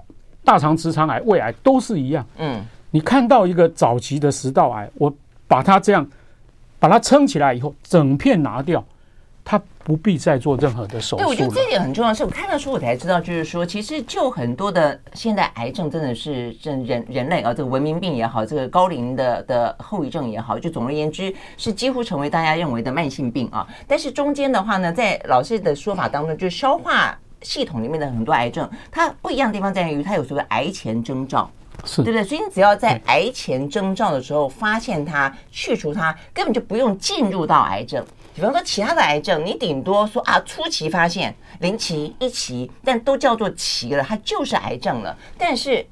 [0.44, 5.12] 大肠直肠癌、胃癌都是一样，嗯，你看到一个早期的食道癌，我
[5.48, 6.08] 把它这样
[6.80, 8.84] 把它撑起来以后，整片拿掉。
[9.86, 11.24] 他不必再做任何的手术。
[11.24, 12.12] 对，我觉得这点很重要。
[12.12, 23.68] 是我看到书，我才知道，就是说，其实就很多的现在癌症，真的是人人人类啊，这个文明病也好，这个高龄的的后遗症也好，就总而言之，是几乎成为大家认为的慢性病啊。
[23.88, 31.48] 但是中间的话呢，在老师的说法当中，就是消化系统里面的很多癌症，它不一样的地方在于，它有所谓癌前征兆，
[31.86, 32.24] 是对不对？
[32.24, 38.04] 所以你只要在癌前征兆的时候发现它、去除它，根本就不用进入到癌症。
[38.36, 45.18] 比方说其他的癌症，你顶多说啊，初期发现零期一期，但都叫做期了，它就是癌症了。
[45.38, 45.86] 但是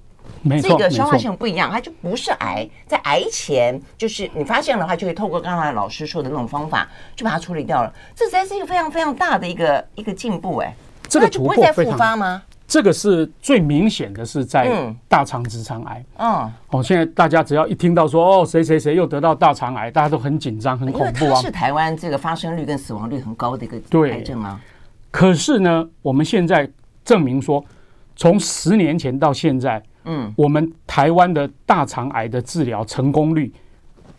[0.62, 7.94] 这个消化系统不一样，它就不是癌，在癌前就是你发现的话，就会透过刚才老师说的那种方法，就把它处理掉了。
[8.14, 10.76] 这才是一个非常非常大的一个一个进步哎，
[11.08, 12.44] 这个就不会再复发吗？
[12.66, 16.04] 这个是最明显的，是在大肠直肠癌。
[16.18, 21.42] 嗯，哦，现在大家只要一听到说哦，谁谁谁又得到大肠癌，大家都很紧张，很恐怖啊。
[21.42, 23.78] 是台湾这个发生率跟死亡率很高的一个
[24.10, 24.60] 癌症啊。
[25.12, 26.68] 可是呢，我们现在
[27.06, 27.64] 证明说，
[28.16, 33.54] 从十年前到现在，嗯，我们台湾的大肠癌的治疗成功率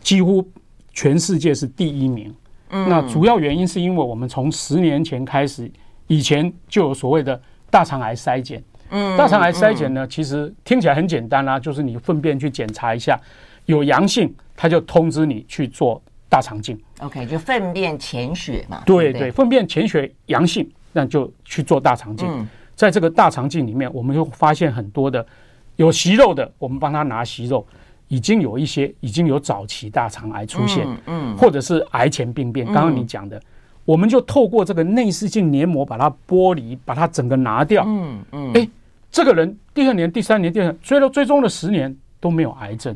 [0.00, 0.46] 几乎
[0.92, 2.32] 全世界是第一名。
[2.70, 5.68] 嗯，那主要原因是因为我们从十年前开始，
[6.06, 7.40] 以前就有所谓的。
[7.74, 13.18] 大肠癌筛检，嗯，大肠癌筛检呢，其实听起来很简单啦，就是你粪便去检查一下，
[13.66, 16.78] 有阳性，他就通知你去做大肠镜。
[17.00, 18.80] OK，就粪便潜血嘛。
[18.86, 22.46] 对对，粪便潜血阳性，那就去做大肠镜。
[22.76, 25.26] 在这个大肠镜里面，我们就发现很多的
[25.74, 27.66] 有息肉的，我们帮他拿息肉，
[28.06, 32.64] 已经有一些已经有早期大肠癌出现，嗯，或者是癌前病变。
[32.66, 33.42] 刚刚你讲的。
[33.84, 37.84] 我们就透过这个内视镜黏膜把它剥离，把它整个拿掉。
[37.86, 38.52] 嗯嗯。
[38.54, 38.68] 哎，
[39.10, 42.94] 这个人第二年、第三年、第二年追了追踪了十年都没有癌症，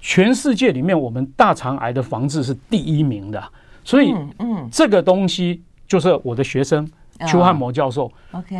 [0.00, 3.42] 全世界里面我们大肠癌的防治是第一名的。
[3.84, 6.90] 所以，嗯，这个东西就是我的学生
[7.28, 8.10] 邱汉谋教授，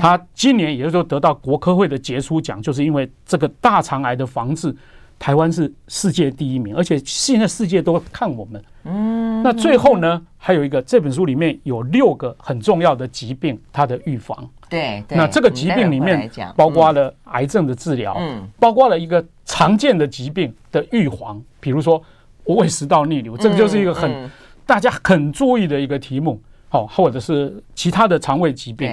[0.01, 4.75] 他今年也就是说得到国科会的杰出奖，就是因为这个大肠癌的防治。
[5.17, 8.63] 台湾是世界第一名，而且现在世界都看我们。
[8.85, 14.49] 嗯，那最后呢，还有一个这本书里面有六个很重要的疾病，它的预防。
[14.69, 22.03] 对，那这个疾病里面包括了癌症的治疗，嗯，包括了一个常见的疾病的预防，比如说
[22.45, 24.31] 胃食道逆流，这个就是一个很
[24.67, 26.41] 大家很注意的一个题目。
[26.69, 28.91] 好，或者是其他的肠胃疾病。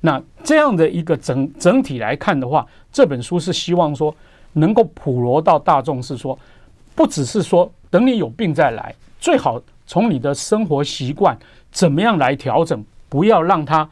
[0.00, 4.14] 那这样的一个整整体来看的话，这本书是希望说。
[4.54, 6.38] 能够普罗到大众是说，
[6.94, 11.38] 不只是说等你有病再来，最好从你的生活习惯
[11.70, 13.88] 怎么样来调整，不要让它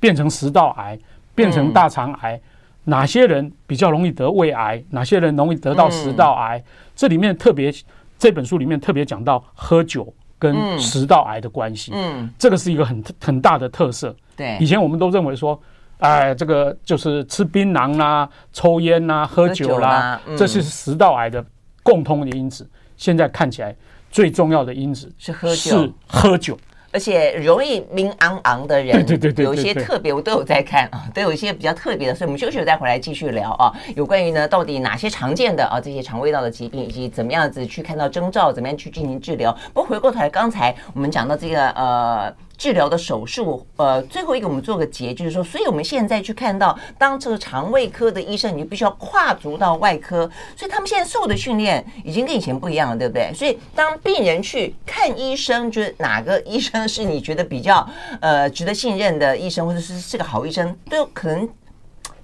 [0.00, 0.98] 变成食道癌，
[1.34, 2.40] 变成大肠癌。
[2.84, 4.82] 哪些人比较容易得胃癌？
[4.88, 6.64] 哪些人容易得到食道癌？
[6.96, 7.70] 这里面特别
[8.18, 11.92] 这本书里面特别讲到喝酒跟食道癌的关系。
[11.94, 14.16] 嗯，这个是一个很很大的特色。
[14.34, 15.60] 对，以前我们都认为说。
[15.98, 21.44] 哎，这个就是吃槟榔啦、抽烟啦、喝酒啦，这是食道癌的
[21.82, 22.66] 共通的因子。
[22.96, 23.76] 现在看起来
[24.10, 26.58] 最重要的因子是喝酒，是喝酒，
[26.92, 32.14] 而且容易明昂昂的人，对对对，有一些特别，我都有在看啊，都有一些比较特别的。
[32.14, 39.56] 所以我们休息了再回来继续聊啊，有关于呢到底哪些常见的啊这些肠胃道的疾病，以及怎么样子去看到征兆，怎么样去进行治疗。
[39.72, 42.34] 不过回过头来，刚才我们讲到这个呃。
[42.60, 53.32] 治疗的手术，呃，最后一个我们做个结，就是说，所以我们现在去看到，当这个肠胃科的医生，你就必须要跨足到外科，所以他们现在受的训练已经跟以前不一样了，对不对？
[53.34, 57.88] 所以当病人去看医生，就是哪个医生是你觉得比较
[58.20, 61.48] 呃值得信任的医生，或者是是个好医生，都有可能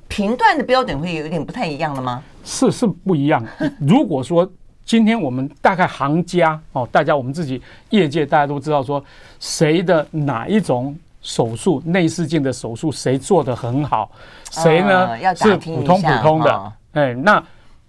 [0.07, 2.23] 评断的标准会有一点不太一样了吗？
[2.45, 3.43] 是是不一样。
[3.81, 4.47] 如果说。
[4.87, 9.05] 今天我们大概行家哦，大家我们自己业界大家都知道说，
[9.41, 14.09] 谁的哪一种手术内视镜的手术谁做的很好，
[14.53, 17.45] 谁呢是普通普通的，哎，那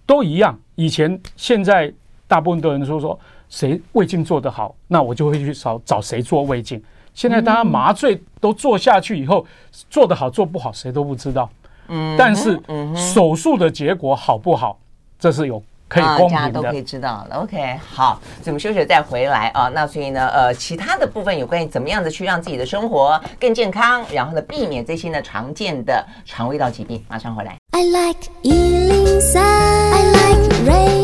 [0.08, 0.58] 都一样。
[0.74, 1.94] 以前现在
[2.28, 6.82] 大部分的人说说谁胃镜做的好，那我就会去找找谁做胃镜。
[7.14, 9.46] 现在大家麻醉都做下去以后，
[9.88, 11.48] 做得好做不好谁都不知道。
[11.90, 12.60] 嗯，但是
[12.96, 14.80] 手术的结果好不好，
[15.20, 15.62] 这是有。
[15.88, 17.38] 可以公平的，大家都可以知道了。
[17.38, 19.69] OK，好，所以我们休息再回来啊。
[19.73, 27.56] 那所以呢，呃，其他的部分有关于怎么样子去让自己的生活更健康，然后呢，避免这些呢常见的肠胃道疾病，马上回来。
[27.71, 30.97] I like 103, I like radio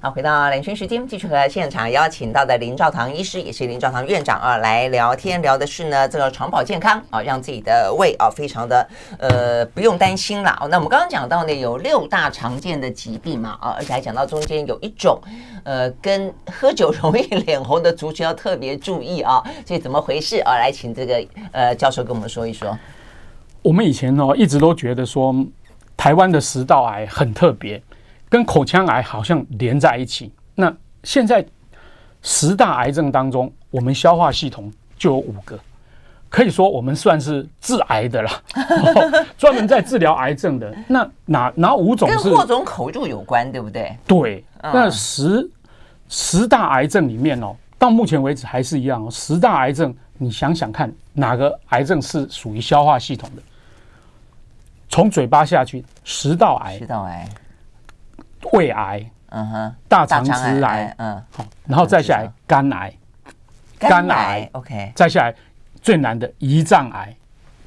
[0.00, 10.56] 好，回到两圈时间，继续和现场邀请到的林兆堂医师，也是林兆堂院长啊，来聊天，聊的是呢这个肠保健康啊，让自己的胃啊非常的呃不用担心了。
[10.70, 15.20] 那我们刚刚讲到呢，有六大常见的疾病嘛啊，而且还讲到中间有一种
[15.64, 20.54] 呃跟喝酒容易脸红的族群要特别注意啊， 所以怎么回事啊？
[20.54, 22.78] 来请这个呃教授跟我们说一说。
[23.62, 25.34] 我们以前呢一直都觉得说
[25.96, 27.82] 台湾的食道癌很特别。
[28.28, 30.32] 跟口腔癌好像连在一起。
[30.54, 31.44] 那现在
[32.22, 35.58] 十大癌症当中，我们消化系统就有五个，
[36.28, 38.30] 可以说我们算是治癌的了，
[39.38, 40.74] 专门在治疗癌症的。
[40.86, 43.96] 那哪哪五种是跟霍总口入有关，对不对？
[44.06, 44.44] 对。
[44.60, 45.48] 那十
[46.08, 49.08] 十大癌症里面哦，到目前为止还是一样哦。
[49.10, 53.42] 十大癌症，你想想看，哪个癌症是属于消化系统的？
[54.88, 56.78] 从嘴巴下去，食道癌。
[56.78, 57.28] 食道癌。
[58.52, 62.92] 胃癌，嗯哼，大肠直癌，嗯，好，然后再下来肝癌，
[63.78, 65.34] 肝癌，OK，再下来
[65.82, 67.14] 最难的胰脏癌，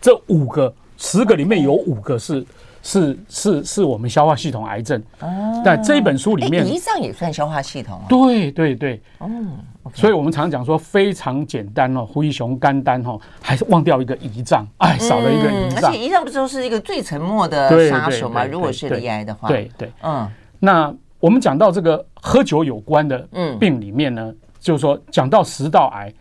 [0.01, 2.45] 这五个十个里面有五个是
[2.81, 5.01] 是是是我们消化系统癌症。
[5.19, 8.05] 哦，但这一本书里面，胰脏也算消化系统啊？
[8.09, 9.59] 对对对，嗯，
[9.93, 18.43] 所以我们常常讲说非常简单哦，灰熊肝胆哦，还是忘掉一个胰脏，哎，少了一个胰脏，而且胰脏不就是一个最沉默的杀手吗？
[18.45, 20.27] 如果是胰癌的话，对对，嗯。
[20.63, 23.27] 那我们讲到这个喝酒有关的
[23.59, 26.13] 病里面呢，就是说讲到食道癌，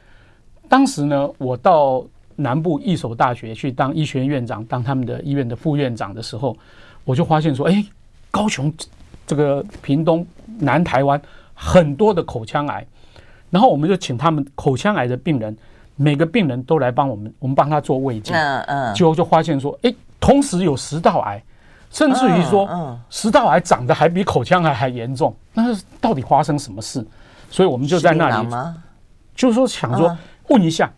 [0.66, 2.02] 当时呢，我到
[2.36, 6.56] 南部一所大学去当医学院院长，当他们的医院的副院长的时候，
[7.04, 7.84] 我就发现说，哎，
[8.30, 8.72] 高雄
[9.26, 10.26] 这个屏东
[10.58, 11.20] 南台湾
[11.52, 12.86] 很多的口腔癌，
[13.50, 15.54] 然后我们就请他们口腔癌的病人，
[15.96, 21.42] 每个病人都来帮我们，我们帮他做胃镜，嗯嗯，结果就发现说，哎，同时有食道癌。
[21.90, 25.64] 甚至于说，食道癌长得还比口腔癌还严重，那
[26.00, 27.04] 到底发生什么事？
[27.50, 28.48] 所以我们就在那里，
[29.34, 30.16] 就是说想说
[30.48, 30.90] 问一下，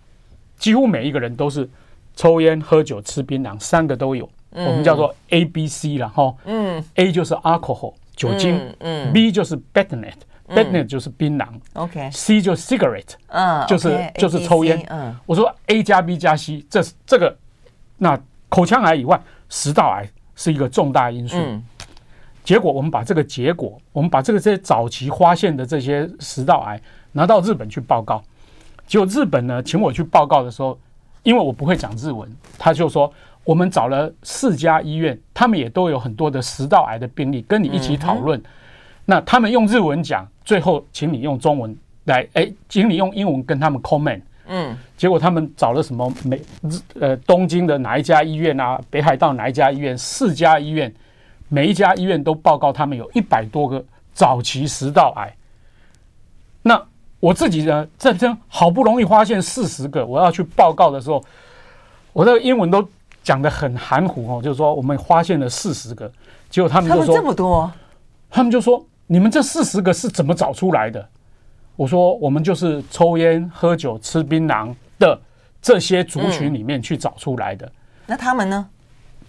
[0.58, 1.68] 几乎每一个人都是
[2.14, 6.34] 抽烟、喝酒、吃槟榔，三个都有，我们叫做 A、B、C 了哈。
[6.44, 10.14] 嗯，A 就是 alcohol 酒精，嗯，B 就是 betnet。
[10.48, 14.84] Betnet 就是槟榔，OK，C 就是 cigarette，嗯，就是就是抽烟。
[14.90, 17.34] 嗯，我说 A 加 B 加 C，这是这个，
[17.96, 20.06] 那口腔癌以外，食道癌。
[20.34, 21.36] 是一个重大因素。
[22.44, 26.80] 结果我们把这个结果，我们把这个这些早期发现的这些食道癌
[27.12, 28.22] 拿到日本去报告。
[28.86, 30.76] 结果日本呢，请我去报告的时候，
[31.22, 33.12] 因为我不会讲日文，他就说
[33.44, 38.42] 我们找了四家医院，他们也都有很多的食道癌的病例，跟你一起讨论。
[39.04, 44.20] 那他们用日文讲，最后请你用中文来，哎，请你用英文跟他们 comment。
[44.46, 46.42] 嗯，结果他们找了什么美
[47.00, 50.92] 呃东京的哪一家医院啊，北海道哪一家医院，四家医院，
[51.48, 55.32] 每一家医院都报告他们有一百多个早期食道癌。
[56.62, 56.82] 那
[57.20, 61.22] 我自己呢，这边好不容易发现四十个，我要去报告的时候，
[62.12, 62.86] 我的英文都
[63.22, 66.10] 讲得很含糊哦，就是说我们发现了四十个，
[66.50, 67.72] 结果他们就说这么多，
[68.28, 71.08] 他们就说你们这四十个是怎么找出来的？
[71.76, 75.18] 我说，我们就是抽烟、喝酒、吃槟榔的
[75.60, 77.70] 这些族群里面去找出来的。
[78.06, 78.68] 那他们呢？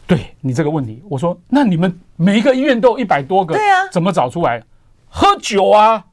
[0.06, 4.62] 对你这个问题，我说，那你们每一个医院都有一百多个，对啊，怎么找出来？
[5.08, 6.04] 喝酒啊。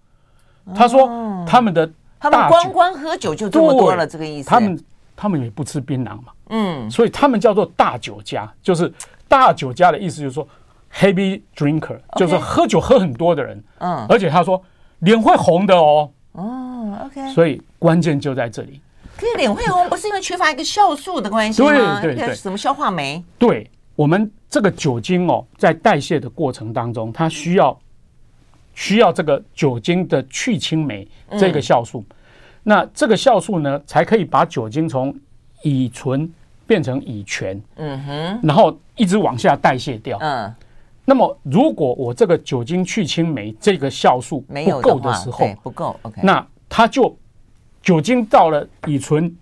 [0.72, 1.08] 他说，
[1.46, 1.90] 他们的
[2.20, 4.48] 他们光光喝酒就这么多了，这个意思。
[4.48, 4.84] 他们
[5.16, 8.92] 他们也不吃槟榔嘛，嗯，所以他们叫做大酒家，就是
[9.26, 10.46] 大酒家的意思，就是说
[10.94, 13.64] heavy drinker，就是喝酒喝很多的人。
[13.78, 14.62] 嗯，而且他说
[15.00, 16.08] 脸会红的哦。
[16.40, 18.80] 哦，OK，所以关键就在这里。
[19.16, 22.00] 可是脸会红，不是因为缺乏一个酵素的关系吗？
[22.00, 23.22] 对对对，什么消化酶？
[23.38, 27.78] 对，我们这个酒精哦，在代谢的过程当中，它需要
[28.74, 31.06] 需要这个酒精的去氢酶
[31.38, 32.02] 这个酵素。
[32.62, 35.14] 那这个酵素呢，才可以把酒精从
[35.62, 36.30] 乙醇
[36.66, 37.60] 变成乙醛。
[37.76, 40.16] 嗯哼，然后一直往下代谢掉。
[40.20, 40.54] 嗯。
[41.10, 47.18] 那么，如果我这个酒精去氢酶这个酵素不够的时候，不够，OK，那它就
[47.82, 49.36] 酒精到了乙醇，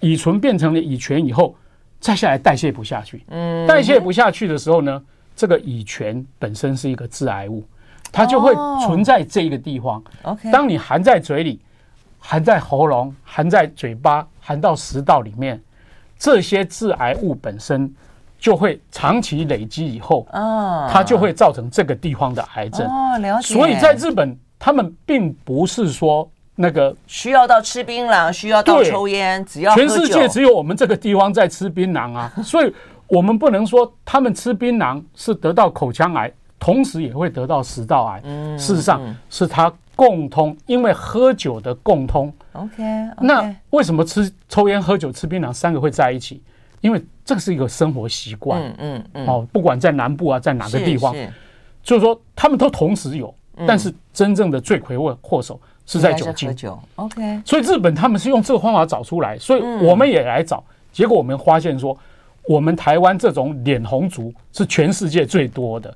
[0.00, 1.56] 乙醇变成了乙醛以后，
[2.00, 3.24] 再下来代谢不下去。
[3.28, 5.02] 嗯，代谢不下去的时候呢，
[5.34, 7.64] 这个乙醛本身是一个致癌物，
[8.12, 8.52] 它就会
[8.84, 10.04] 存在这个地方。
[10.24, 11.58] OK，当你含在嘴里、
[12.18, 15.58] 含在喉咙、含在嘴巴、含到食道里面，
[16.18, 17.90] 这些致癌物本身。
[18.40, 22.86] 就会长期累积以后，哦，它就会造成这个地方的癌症。
[22.86, 23.54] 哦，了解。
[23.54, 32.74] 所以在日本，他们并不是说那个需要到吃槟榔，需要到抽烟，只要全世界只有我们这个地方在吃槟榔啊， 所以
[33.06, 38.22] 我们不能说他们吃槟榔是得到口腔癌，同时也会得到食道癌。
[38.24, 42.32] 嗯，事实上是它共通，因为喝酒的共通。
[42.52, 42.82] OK，
[43.20, 46.42] 那为什么吃抽烟、喝酒、吃槟榔三个会在一起？
[46.80, 51.14] 因为这是一个生活习惯，嗯嗯嗯，哦，不管在南部啊，在哪个地方，
[51.82, 53.32] 就是说他们都同时有，
[53.66, 56.54] 但是真正的罪魁祸祸首是在酒精。
[56.56, 57.40] 酒，OK。
[57.44, 61.96] 所以日本他们是用这个方法找出来，所以我们也来找，结果我们发现说，
[62.48, 65.94] 我们台湾这种脸红族是全世界最多的，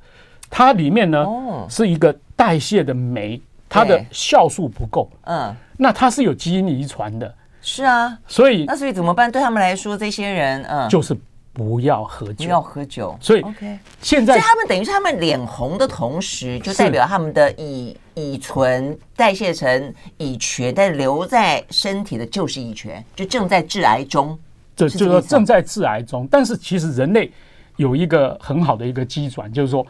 [0.50, 1.26] 它里面呢
[1.68, 7.34] 是一个代谢的酶，它的酵素不够，嗯，那它是有基因遗传的。
[7.66, 9.32] 是啊，所以那所以怎么办？
[9.32, 11.16] 对他们来说，这些人嗯，就是
[11.54, 13.16] 不要喝酒，不要喝酒。
[13.20, 24.38] 所以 OK，现在他们等于是他们脸红的同时，就代表他们的乙乙醇代谢成乙醛，但留在身体的就是乙醛，就正在致癌中。
[24.76, 26.28] 这就是说正在致癌中。
[26.30, 27.32] 但是其实人类
[27.76, 29.86] 有一个很好的一个机转，就是说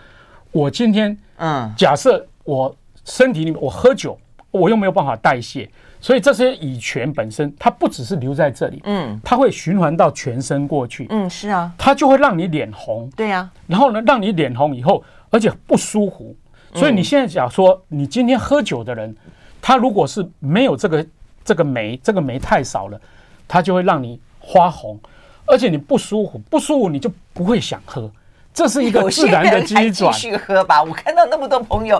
[0.53, 2.73] 我今天嗯，假设我
[3.05, 4.17] 身体里面我喝酒，
[4.53, 5.69] 我又没有办法代谢。
[6.05, 16.37] 所以这些乙醛本身，它不只是留在这里，嗯，它会循环到全身过去，嗯，是啊，它就会让你脸红，对呀，然后呢，让你脸红以后，而且不舒服。
[16.75, 19.17] 所以你现在讲说，你今天喝酒的人，
[19.63, 21.07] 他如果是没有这个
[21.43, 23.01] 这个酶，这个酶太少了，
[23.49, 25.01] 它就会让你花红，
[25.47, 28.11] 而且你不舒服，不舒服你就不会想喝，
[28.53, 30.13] 这是一个自然的机转。
[30.13, 31.99] 继续喝吧，我看到那么多朋友，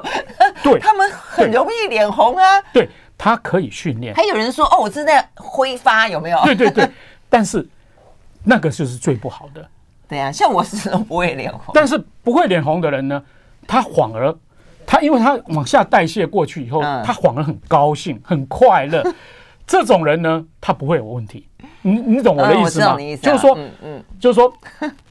[0.63, 2.87] 对， 他们很容易脸红啊，对。
[3.25, 6.39] 它可以训练，还有人说哦，我正在挥发，有没有？
[6.45, 6.87] 对对对，
[7.31, 7.67] 但是
[8.45, 9.67] 那个就是最不好的。
[10.07, 13.25] 对啊，像我是不会脸红，但是不会脸红的人呢，
[13.67, 14.37] 他反而
[14.85, 19.03] 他因为他往下代谢过去以后，他反而很高兴、很快乐。
[19.67, 21.49] 这种人呢，他不会有问题。
[21.81, 22.95] 你你懂我的意思吗？
[23.23, 24.53] 就是说，嗯嗯，就是说，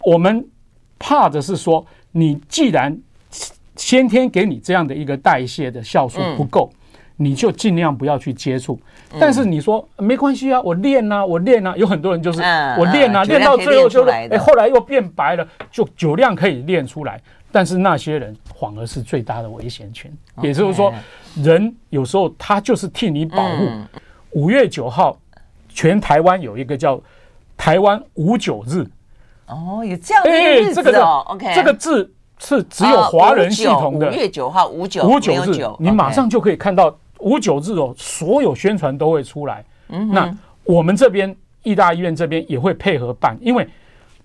[0.01, 0.47] 我们
[0.99, 2.95] 怕的是说，你既然
[3.76, 6.72] 先天给你这样的一个代谢的酵素不够。
[7.18, 8.80] 你就尽量不要去接触，
[9.20, 12.41] 但是你说没关系啊，我练啊，我练啊，有很多人就是
[12.78, 20.11] 我练啊，练到最后就是哎，后来又变白了，就酒量可以练出来，但是那些人反而是最大的危险群。
[20.41, 20.91] 也就是说，
[21.36, 23.70] 人有时候他就是替你保护。
[24.32, 25.16] 五月九号，
[25.70, 26.99] 全台湾有一个叫
[27.55, 28.84] 台湾五九日。
[29.45, 31.24] 哦，有这样的日子哦。
[31.28, 34.09] OK，这个字是只有华人系统的。
[34.09, 36.93] 五月九号五九五九日，你马上就可以看到。
[37.24, 39.63] 无酒这种所有宣传都会出来。
[39.89, 43.67] 嗯，那我们这边义大医院这边也会配合办，因为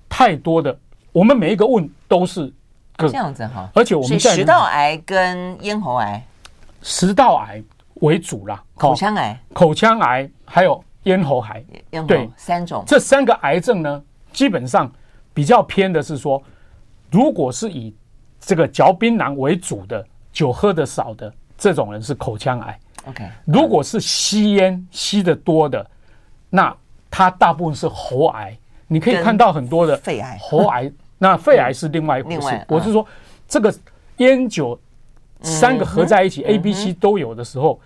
[0.08, 0.76] 太多的，
[1.12, 2.52] 我们每一个问都是
[2.96, 3.68] 这样子哈。
[3.74, 6.24] 而且我们在食道癌跟咽喉癌，
[6.82, 7.62] 食道癌
[7.94, 11.64] 为主啦，口腔癌、口腔癌还有咽喉癌，
[12.06, 12.82] 对，三种。
[12.86, 14.90] 这三个癌症呢，基本上
[15.32, 16.42] 比较偏的是说，
[17.10, 17.94] 如果是以
[18.40, 22.78] 这个嚼槟榔为主的，酒喝的少的这种人是口腔癌。
[23.08, 25.84] OK，如果是吸烟吸的多的，
[26.50, 26.74] 那
[27.10, 28.56] 他大部分是喉癌。
[28.86, 30.90] 你可以看到很多的肺癌、喉癌。
[31.18, 32.64] 那肺癌是另外一回事。
[32.68, 33.06] 我是说，
[33.48, 33.74] 这个
[34.18, 34.78] 烟酒
[35.42, 37.80] 三个合在一起，A、B、C 都有的时候。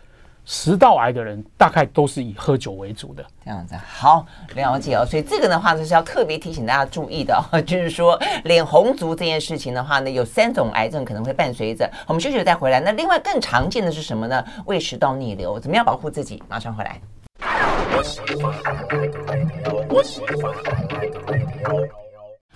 [0.45, 5.07] 食道癌的人大概都是以喝酒为主的，这样子好了解哦。
[5.07, 11.88] 所以这个的话就是要特别提醒大家注意的哦， 就是说脸红族这件事情的话呢，有三种癌症可能会伴随着。
[12.07, 12.80] 我们休息再回来。
[12.80, 14.45] 那另外更常见的是什么呢？
[14.66, 16.43] 胃食道逆流，怎么样保护自己？
[16.49, 17.01] 马上回来。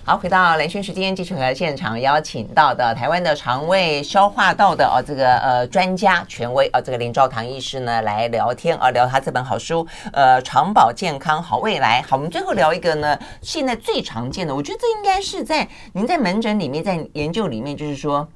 [0.09, 12.01] 好，回到蓝轩时间，继续和现场邀请到的台湾的肠胃消化道的哦，这个呃专家权威啊、哦，这个林昭堂医师呢来聊天啊，聊他这本好书，呃，肠保健康好未来。
[12.03, 16.07] 好，我们最后聊一个呢，现在最常见的，我觉得这应该是在您。
[16.07, 18.29] 在门诊里面，在研究里面，就是说，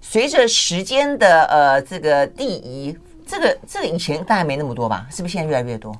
[0.00, 5.94] 随着时间的呃这个递移，这个这个以前大概没那么多吧，是不是现在越来越多？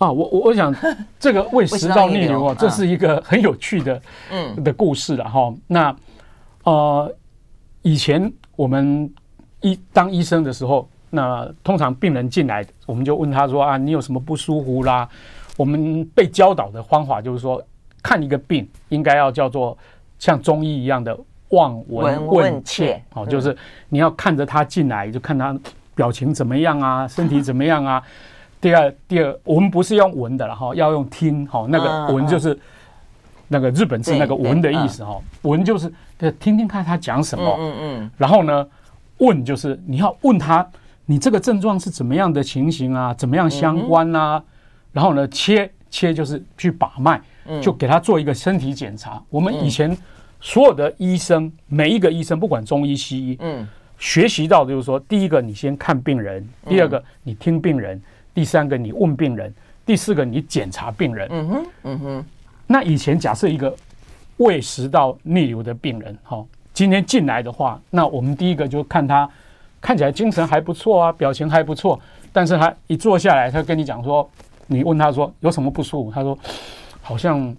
[0.00, 0.74] 啊，我我我想
[1.18, 4.00] 这个胃食道 逆流啊，这是一个很有趣的
[4.32, 5.52] 嗯的故事了哈。
[5.66, 5.94] 那
[6.64, 7.14] 呃，
[7.82, 9.12] 以前我们
[9.60, 15.06] 医当医生的时候，那通常病人进来，我们就问他说啊，你有什么不舒服啦？
[15.58, 17.62] 我们被教导的方法就是说，
[18.02, 19.76] 看一个病应该要叫做
[20.18, 21.14] 像中医一样的
[21.50, 23.54] 望闻问切，哦，就是
[23.90, 25.54] 你要看着他进来，就看他
[25.94, 28.02] 表情怎么样啊，身体 怎么样啊。
[28.60, 31.66] 第二，第二，我们不是用闻的了哈，要用听哈。
[31.68, 32.58] 那个闻就是
[33.48, 35.90] 那个日本字那个闻的意思哈，闻就是
[36.38, 38.66] 听听看他讲什么，嗯嗯，然后呢，
[39.18, 40.66] 问就是你要问他，
[41.06, 44.42] 你这个症状是怎么样的情形啊，怎么样相关啊，
[44.92, 47.20] 然后呢，切切就是去把脉，
[47.62, 49.22] 就给他做一个身体检查。
[49.30, 49.96] 我们以前
[50.40, 53.66] 所有的医生，每一个医生不管中医西医，嗯。
[54.02, 58.00] 学习到的就是说，第一个你先看病人，第二个你听病人，
[58.34, 59.52] 第三个你问病人，
[59.84, 61.28] 第四个你检查病人。
[61.30, 62.24] 嗯哼，嗯哼。
[62.66, 63.74] 那以前假设一个
[64.36, 69.28] 胃食道逆流的病人，哈，今天进来的话，那我们第一个就看他
[69.80, 71.98] 看起来精神还不错啊，表情还不错，
[72.32, 74.28] 但是他一坐下来，他跟你讲说，
[74.66, 76.38] 你问他说有什么不舒服，他说
[77.02, 77.54] 好像。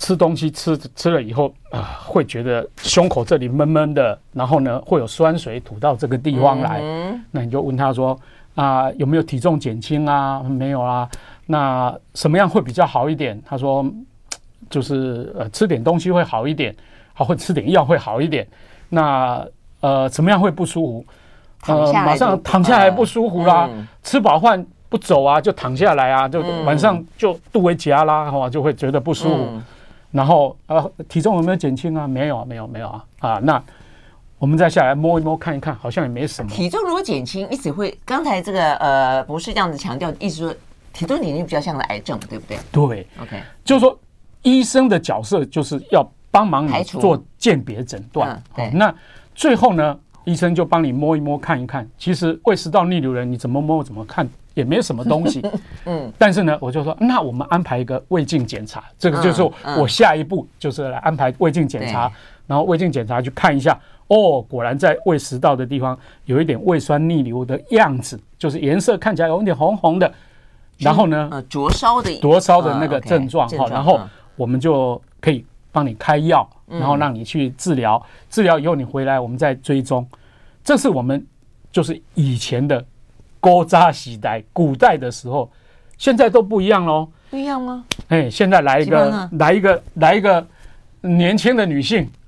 [0.00, 6.80] 吃东西吃吃了以后啊、呃，会觉得胸口这里闷闷的，然后呢会有酸水吐到这个地方来。
[6.80, 8.16] 嗯、那你就问他说
[8.58, 10.42] 啊、呃，有没有体重减轻啊？
[10.42, 11.08] 没有啊。
[11.46, 13.40] 那什么样会比较好一点？
[13.46, 13.86] 他说
[14.68, 16.74] 就是呃吃点东西会好一点，
[17.14, 18.46] 好或吃点药会好一点。
[18.88, 19.46] 那
[19.80, 21.04] 呃怎么样会不舒
[21.66, 21.72] 服？
[21.72, 23.68] 呃马上躺下来不舒服啦。
[23.70, 29.44] 嗯、吃饱饭不走啊，就躺下来啊，就晚上就肚围夹啦，哈，就会觉得不舒服。
[29.52, 29.62] 嗯
[30.10, 32.08] 然后呃，体重有没有减轻啊？
[32.08, 33.40] 没有，没有，没有啊啊！
[33.42, 33.62] 那
[34.38, 36.50] 我们再下来摸一摸，看一看，好像也没什么。
[36.50, 40.54] 体重如果减轻，一直会刚才这个呃，不是这样子强调，意思说
[40.92, 42.58] 体重减轻比较像个癌症，对不对？
[42.70, 43.98] 对，OK，就是说
[44.42, 48.40] 医生的角色就是要帮忙你做鉴别诊断。
[48.72, 48.94] 那
[49.34, 51.88] 最后呢，医生就帮你摸一摸，看一看。
[51.98, 54.28] 其实胃食道逆流人，你怎么摸怎么看。
[54.54, 55.40] 也没什么东西，
[55.86, 59.40] 嗯，但是呢，我就说，那我们安排一个胃镜检查，这个就是
[59.78, 62.10] 我下一步就是来安排胃镜检查，
[62.44, 63.78] 然后胃镜检查去看一下，
[64.08, 70.12] 哦，果然在胃食道的地方有一点胃酸逆流的样子，就是颜色看起来有点红红的，
[70.78, 74.00] 然后呢，呃，灼烧的灼烧的那个症状哈，然后
[74.36, 80.06] 我们就可以帮你开药，然后让你去治疗，治疗以后你回来我们再追踪，
[80.64, 81.24] 这是我们
[81.70, 82.84] 就是以前的。
[83.40, 85.48] 锅渣洗代，古代的时候，
[85.96, 87.08] 现在都不一样喽。
[87.30, 87.84] 不一样吗？
[88.08, 90.44] 哎，现在来一个，来一个，来一个
[91.02, 92.27] 年轻的女性哦，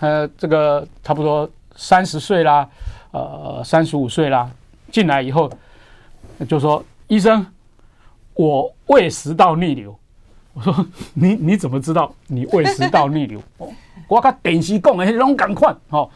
[0.00, 2.68] 呃，这个差不多三十岁啦，
[3.12, 4.48] 呃，三十五岁啦，
[4.90, 5.50] 进来以后
[6.48, 7.46] 就说：“医生，
[8.34, 9.96] 我胃食道逆流。”
[10.54, 10.74] 我说
[11.14, 13.40] ：“你你怎么知道你胃食道逆流？”
[14.08, 16.08] 我看电视讲的那种感况哦，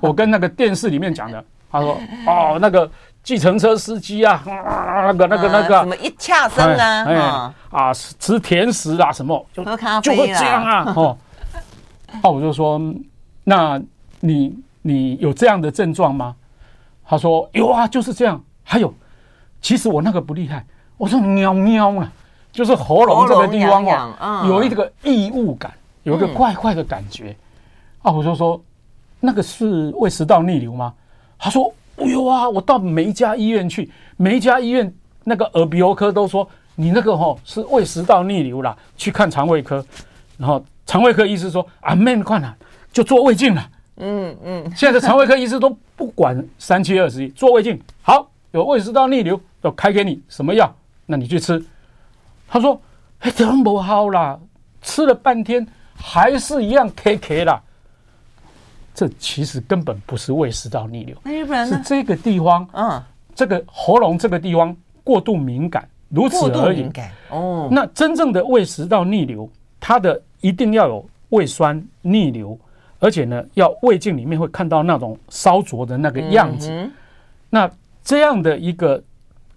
[0.00, 2.90] 我跟那个电视里面讲的，他说：“哦，那个。”
[3.22, 9.62] 计程车司机啊，那个、那个、那个，什么一恰生啊，啊，吃甜食啊，什么就
[10.02, 11.16] 就会这样啊，哦，
[12.20, 12.80] 那我就说，
[13.44, 13.80] 那
[14.20, 16.34] 你你有这样的症状吗？
[17.04, 18.42] 他说有啊，就是这样。
[18.62, 18.92] 还有，
[19.60, 20.64] 其实我那个不厉害，
[20.96, 22.12] 我说喵喵啊，
[22.50, 25.72] 就是喉咙这个地方啊，有一个异物感，
[26.02, 27.36] 有一个怪怪的感觉。
[28.02, 28.62] 啊，我就说，
[29.20, 30.94] 那个是胃食道逆流吗？
[31.38, 31.72] 他说。
[31.98, 32.48] 哎呦啊！
[32.48, 34.92] 我到每一家医院去，每一家医院
[35.24, 39.84] 那个耳鼻喉科都说你那个吼是胃食道逆流了，去看肠胃科，
[40.38, 42.56] 然后肠胃科医师说啊，没困难，
[42.92, 43.70] 就做胃镜了。
[43.96, 50.72] 嗯嗯，现在的肠胃科医师都不管三七二十一，做胃镜好，有胃食道逆流，要开给你什么药，
[51.06, 51.62] 那你去吃。
[52.48, 52.80] 他说
[53.20, 54.38] 哎，怎么不好啦？
[54.80, 57.62] 吃了半天还是一样 K K 啦。
[58.94, 61.16] 这其实根本不是胃食道逆流，
[61.64, 63.02] 是这个地方，嗯，
[63.34, 66.90] 这个喉咙这个地方过度敏感，如此而已。
[67.30, 69.48] 哦，那真正的胃食道逆流，
[69.80, 72.58] 它的一定要有胃酸逆流，
[73.02, 76.70] 而且呢，要胃镜里面会看到那种烧灼的那个样子。
[77.50, 77.68] 那
[78.02, 79.02] 这样的一个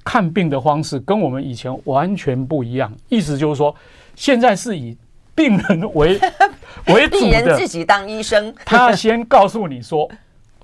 [0.03, 2.91] 看病的方式，跟我们以前完全不一样。
[3.07, 3.73] 意思就是说，
[4.15, 4.97] 现在是以。
[5.37, 6.17] 病人为
[6.87, 10.09] 为主的，病人自己当医生，他先告诉你说，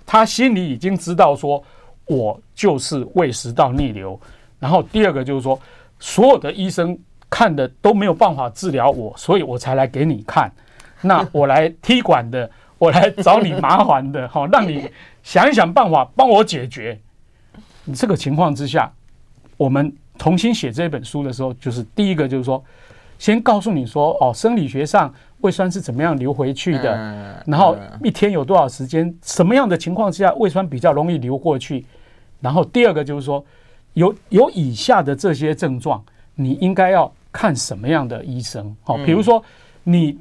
[0.06, 1.62] 他心里已经知道说，
[2.06, 4.18] 我就是胃食道逆流。
[4.62, 5.60] 然后第二个就是说，
[6.00, 6.98] 所有的医生
[7.30, 10.50] 看的都没有办法治疗我，所以我才来给你看。
[11.02, 12.50] 那我来踢馆的，
[12.82, 14.90] 我来找你麻烦的， 好，让你
[15.22, 17.00] 想一想办法帮我解决。
[17.86, 18.92] 你这个情况之下，
[19.56, 22.64] 我们重新写这本书的时候，就是第一个就是说。
[23.20, 31.86] 先告诉你说哦，生理学上胃酸是怎么样流回去的，然后一天有多少时间，什么样的情况之下胃酸比较容易流过去，
[32.40, 33.46] 然后第二个就是说，
[33.94, 36.04] 有有以下的这些症状，
[36.34, 38.76] 你应该要看什么样的医生？
[38.82, 39.44] 好，比如说
[39.84, 40.18] 你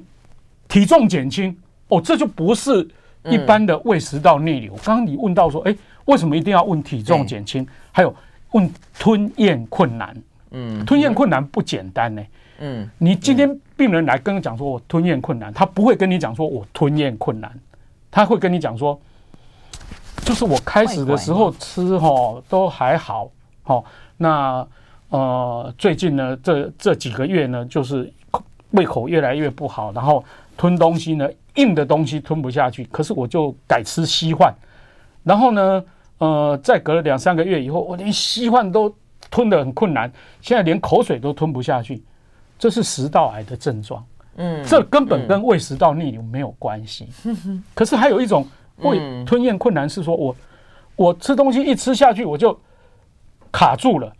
[0.68, 1.56] 体重减轻，
[1.90, 2.88] 哦，这就不是
[3.24, 4.74] 一般的胃食道逆流。
[4.84, 5.76] 刚刚你问到说，哎，
[6.06, 7.66] 为什么一定要问体重减轻？
[7.92, 8.14] 还有
[8.52, 10.16] 问吞咽困难，
[10.52, 12.22] 嗯，吞咽困难不简单呢。
[12.60, 17.50] 嗯，你今天病人来跟你讲说我吞咽困难，他不会跟你讲说我吞咽困难，
[18.10, 19.00] 他会跟你讲说，
[20.24, 23.30] 就是我开始的时候吃哈都还好，
[23.62, 23.84] 好，
[24.16, 24.66] 那
[25.08, 28.12] 呃最近呢这这几个月呢就是
[28.72, 30.22] 胃口越来越不好，然后
[30.56, 31.26] 吞东西呢
[31.60, 34.54] 硬的东西吞不下去，可是我就改吃稀饭，
[35.22, 35.84] 然后呢
[36.18, 38.94] 呃再隔了两三个月以后，我连稀饭都
[39.30, 42.02] 吞得很困难，现在连口水都吞不下去。
[42.58, 44.04] 这是食道癌的症状，
[44.36, 47.08] 嗯，这根本跟胃食道逆流没有关系。
[47.24, 48.46] 嗯、可是还有一种
[48.78, 50.36] 胃吞咽困难，是说我
[50.96, 52.58] 我吃东西一吃下去我就
[53.50, 54.12] 卡住了，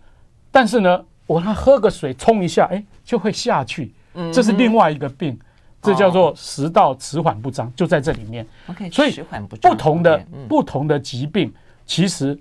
[0.51, 3.93] 但是呢，我他喝个水冲一下，哎，就会下去。
[4.33, 5.39] 这是另外一个病，
[5.83, 8.47] 这叫做食道迟缓不张，就在这里面。
[8.91, 9.23] 所以
[9.61, 11.53] 不同的不同的疾病，
[11.87, 12.39] 其实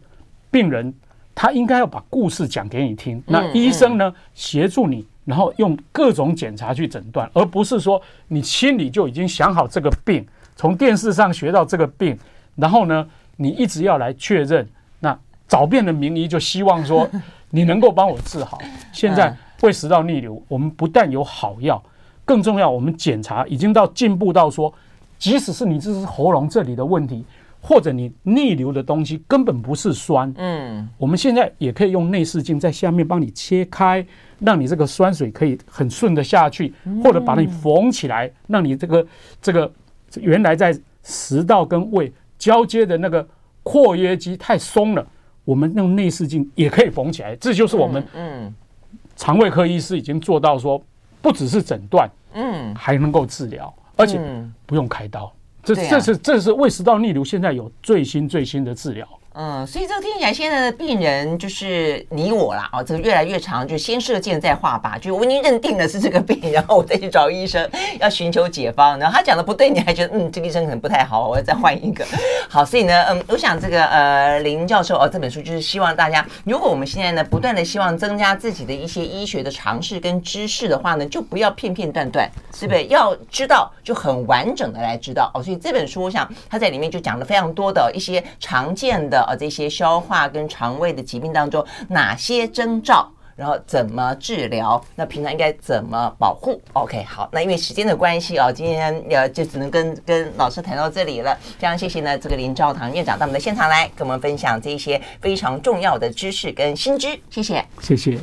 [0.52, 0.94] 病人
[1.34, 5.06] 他应该要把故事讲给你听，那医生呢协助你。
[5.26, 10.26] 然后用各种检查去诊断，而不是说你心里就已经想好这个病，
[10.56, 12.18] 从电视上学到这个病，
[12.56, 14.68] 然后呢，你一直要来确认。
[15.00, 15.16] 那
[15.48, 17.08] 找遍了名医，就希望说
[17.52, 18.58] 你能够帮我治好。
[18.92, 21.80] 现在胃食道逆流，我们不但有好药，
[22.30, 24.72] 更重要，我们检查已经到进步到说，
[25.18, 27.26] 即使是你这是喉咙这里的问题，
[27.60, 34.06] 或者你逆流的东西根本不是酸，嗯，我们现在也可以用内视镜在下面帮你切开。
[34.42, 36.74] 让你这个酸水可以很顺的下去，
[37.04, 39.06] 或者把你缝起来，让你这个
[39.42, 39.70] 这个
[40.22, 40.74] 原来在
[41.04, 43.28] 食道跟胃交接的那个
[43.64, 45.06] 括约肌太松了，
[45.44, 47.36] 我们用内视镜也可以缝起来。
[47.36, 48.54] 这就是我们嗯，
[49.18, 50.82] 肠胃科医师已经做到说，
[51.22, 54.20] 不只是诊断，嗯，还能够治疗，而且
[54.66, 55.32] 不用开刀。
[55.62, 59.08] 这这是这是胃食道逆流现在有最新最新的治疗。
[59.42, 67.66] 嗯，所以这个听起来，现在的病人就是你我啦，哦，这个越来越长，就先射箭再画靶，就我已经认定了是这个病，然后我再去找医生，
[68.02, 69.00] 要寻求解方。
[69.00, 72.06] 然后他讲的不对，你还觉得嗯，这个医生可能不太好，我要再换一个。
[72.50, 82.84] 好，所以呢，嗯，我想这个呃林教授哦，这本书就是希望大家，如果我们现在呢不断的希望增加自己的一些医学的常识跟知识的话呢，就不要片片段段，是不是？
[82.88, 85.42] 要知道就很完整的来知道哦。
[85.42, 89.29] 所以这本书，我想他在里面就讲了非常多的一些常见的。
[89.30, 94.84] 啊，这些消化跟肠胃的疾病当中，哪些征兆，然后怎么治疗？
[94.96, 101.38] 那平常应该怎么保护？OK，好，那因为时间的关系啊，今天呃就只能跟跟老师谈到这里了。
[101.58, 108.20] 非常谢谢呢，这个林兆堂院长到我们的现场来跟我们分享这些非常重要的知识跟新知，谢谢，谢谢。